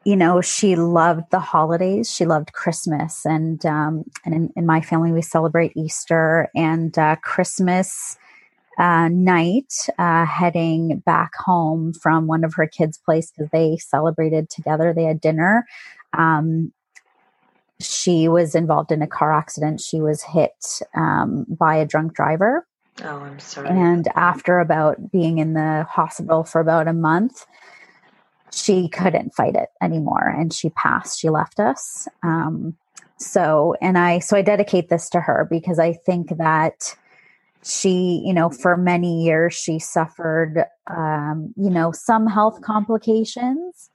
you 0.07 0.15
know, 0.15 0.41
she 0.41 0.77
loved 0.77 1.33
the 1.33 1.41
holidays. 1.41 2.09
She 2.09 2.27
loved 2.27 2.53
Christmas, 2.53 3.27
and 3.27 3.67
um, 3.67 4.05
and 4.25 4.35
in, 4.35 4.53
in, 4.55 4.65
my 4.65 4.81
family 4.81 5.11
we 5.11 5.21
celebrate 5.21 5.77
Easter 5.77 6.49
and 6.55 6.97
uh, 6.97 7.17
Christmas 7.25 8.17
uh, 8.79 9.09
night. 9.09 9.75
Uh, 9.99 10.25
heading 10.25 11.03
back 11.05 11.33
home 11.35 11.93
from 11.93 12.29
one 12.29 12.45
of 12.45 12.55
her 12.55 12.69
kids' 12.69 12.99
place 12.99 13.33
because 13.33 13.51
they 13.51 13.79
celebrated 13.79 14.49
together. 14.49 14.95
They 14.95 15.03
had 15.03 15.21
dinner. 15.21 15.67
Um, 16.17 16.73
she 17.81 18.29
was 18.29 18.55
involved 18.55 18.93
in 18.93 19.03
a 19.03 19.09
car 19.09 19.33
accident. 19.33 19.81
She 19.81 20.01
was 20.01 20.23
hit 20.23 20.83
um, 20.95 21.47
by 21.49 21.75
a 21.75 21.85
drunk 21.85 22.15
driver. 22.15 22.65
Oh, 23.03 23.19
I'm 23.19 23.41
sorry. 23.41 23.71
And 23.71 24.07
after 24.15 24.61
about 24.61 25.11
being 25.11 25.39
in 25.39 25.55
the 25.55 25.85
hospital 25.91 26.45
for 26.45 26.61
about 26.61 26.87
a 26.87 26.93
month, 26.93 27.45
she 28.53 28.89
couldn't 28.89 29.35
fight 29.35 29.55
it 29.55 29.69
anymore 29.83 30.29
and 30.29 30.53
she 30.53 30.71
passed. 30.71 31.19
She 31.19 31.29
left 31.29 31.61
us. 31.61 32.09
Um, 32.23 32.77
so 33.19 33.75
and 33.81 33.97
i 33.97 34.19
so 34.19 34.37
i 34.37 34.43
dedicate 34.43 34.89
this 34.89 35.09
to 35.09 35.21
her 35.21 35.47
because 35.51 35.79
i 35.79 35.93
think 35.93 36.37
that 36.37 36.95
she 37.65 38.23
you 38.25 38.33
know 38.33 38.51
for 38.51 38.77
many 38.77 39.25
years 39.25 39.55
she 39.55 39.79
suffered 39.79 40.65
um, 40.87 41.53
you 41.57 41.71
know 41.71 41.93
some 41.93 42.27
health 42.27 42.61
complications 42.63 43.91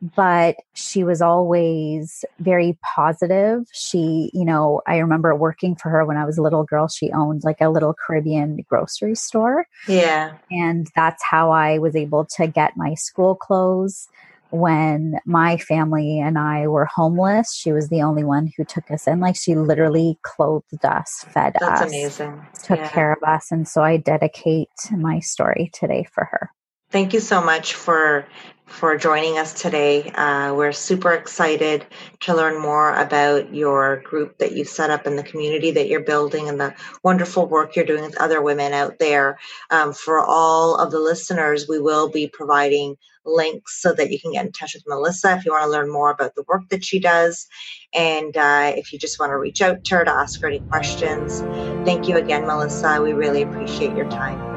but 0.00 0.56
she 0.74 1.04
was 1.04 1.20
always 1.20 2.24
very 2.38 2.78
positive. 2.82 3.64
She, 3.72 4.30
you 4.32 4.44
know, 4.44 4.80
I 4.86 4.98
remember 4.98 5.34
working 5.34 5.76
for 5.76 5.90
her 5.90 6.04
when 6.04 6.16
I 6.16 6.24
was 6.24 6.38
a 6.38 6.42
little 6.42 6.64
girl. 6.64 6.88
She 6.88 7.12
owned 7.12 7.44
like 7.44 7.60
a 7.60 7.68
little 7.68 7.94
Caribbean 7.94 8.64
grocery 8.68 9.14
store. 9.14 9.66
Yeah. 9.86 10.34
And 10.50 10.88
that's 10.96 11.22
how 11.22 11.50
I 11.50 11.78
was 11.78 11.94
able 11.94 12.24
to 12.36 12.46
get 12.46 12.76
my 12.76 12.94
school 12.94 13.34
clothes 13.34 14.08
when 14.50 15.18
my 15.24 15.56
family 15.56 16.18
and 16.18 16.38
I 16.38 16.66
were 16.66 16.86
homeless. 16.86 17.54
She 17.54 17.72
was 17.72 17.88
the 17.88 18.02
only 18.02 18.24
one 18.24 18.50
who 18.56 18.64
took 18.64 18.90
us 18.90 19.06
in. 19.06 19.20
Like 19.20 19.36
she 19.36 19.54
literally 19.54 20.18
clothed 20.22 20.84
us, 20.84 21.24
fed 21.28 21.56
that's 21.60 21.82
us, 21.82 21.88
amazing. 21.88 22.46
took 22.64 22.78
yeah. 22.78 22.88
care 22.88 23.12
of 23.12 23.22
us. 23.22 23.52
And 23.52 23.68
so 23.68 23.82
I 23.82 23.96
dedicate 23.96 24.68
my 24.90 25.20
story 25.20 25.70
today 25.72 26.06
for 26.12 26.24
her. 26.24 26.50
Thank 26.90 27.14
you 27.14 27.20
so 27.20 27.40
much 27.40 27.74
for 27.74 28.26
for 28.70 28.96
joining 28.96 29.36
us 29.36 29.52
today. 29.52 30.10
Uh, 30.12 30.54
we're 30.54 30.72
super 30.72 31.12
excited 31.12 31.84
to 32.20 32.34
learn 32.34 32.60
more 32.60 32.94
about 32.94 33.52
your 33.54 33.96
group 34.02 34.38
that 34.38 34.52
you've 34.52 34.68
set 34.68 34.90
up 34.90 35.06
and 35.06 35.18
the 35.18 35.22
community 35.22 35.70
that 35.72 35.88
you're 35.88 36.00
building 36.00 36.48
and 36.48 36.60
the 36.60 36.74
wonderful 37.02 37.46
work 37.46 37.74
you're 37.74 37.84
doing 37.84 38.02
with 38.02 38.16
other 38.18 38.40
women 38.40 38.72
out 38.72 38.98
there. 38.98 39.38
Um, 39.70 39.92
for 39.92 40.20
all 40.20 40.76
of 40.76 40.92
the 40.92 41.00
listeners, 41.00 41.66
we 41.68 41.80
will 41.80 42.08
be 42.08 42.28
providing 42.28 42.96
links 43.24 43.82
so 43.82 43.92
that 43.92 44.10
you 44.10 44.18
can 44.18 44.32
get 44.32 44.46
in 44.46 44.52
touch 44.52 44.74
with 44.74 44.84
Melissa 44.86 45.36
if 45.36 45.44
you 45.44 45.52
want 45.52 45.64
to 45.64 45.70
learn 45.70 45.92
more 45.92 46.10
about 46.10 46.34
the 46.34 46.44
work 46.48 46.68
that 46.70 46.84
she 46.84 46.98
does. 46.98 47.46
And 47.92 48.36
uh, 48.36 48.72
if 48.76 48.92
you 48.92 48.98
just 48.98 49.18
want 49.20 49.30
to 49.30 49.36
reach 49.36 49.60
out 49.60 49.84
to 49.84 49.96
her 49.96 50.04
to 50.04 50.10
ask 50.10 50.40
her 50.40 50.48
any 50.48 50.60
questions. 50.60 51.40
Thank 51.84 52.08
you 52.08 52.16
again, 52.16 52.46
Melissa. 52.46 53.02
We 53.02 53.12
really 53.12 53.42
appreciate 53.42 53.96
your 53.96 54.08
time. 54.08 54.49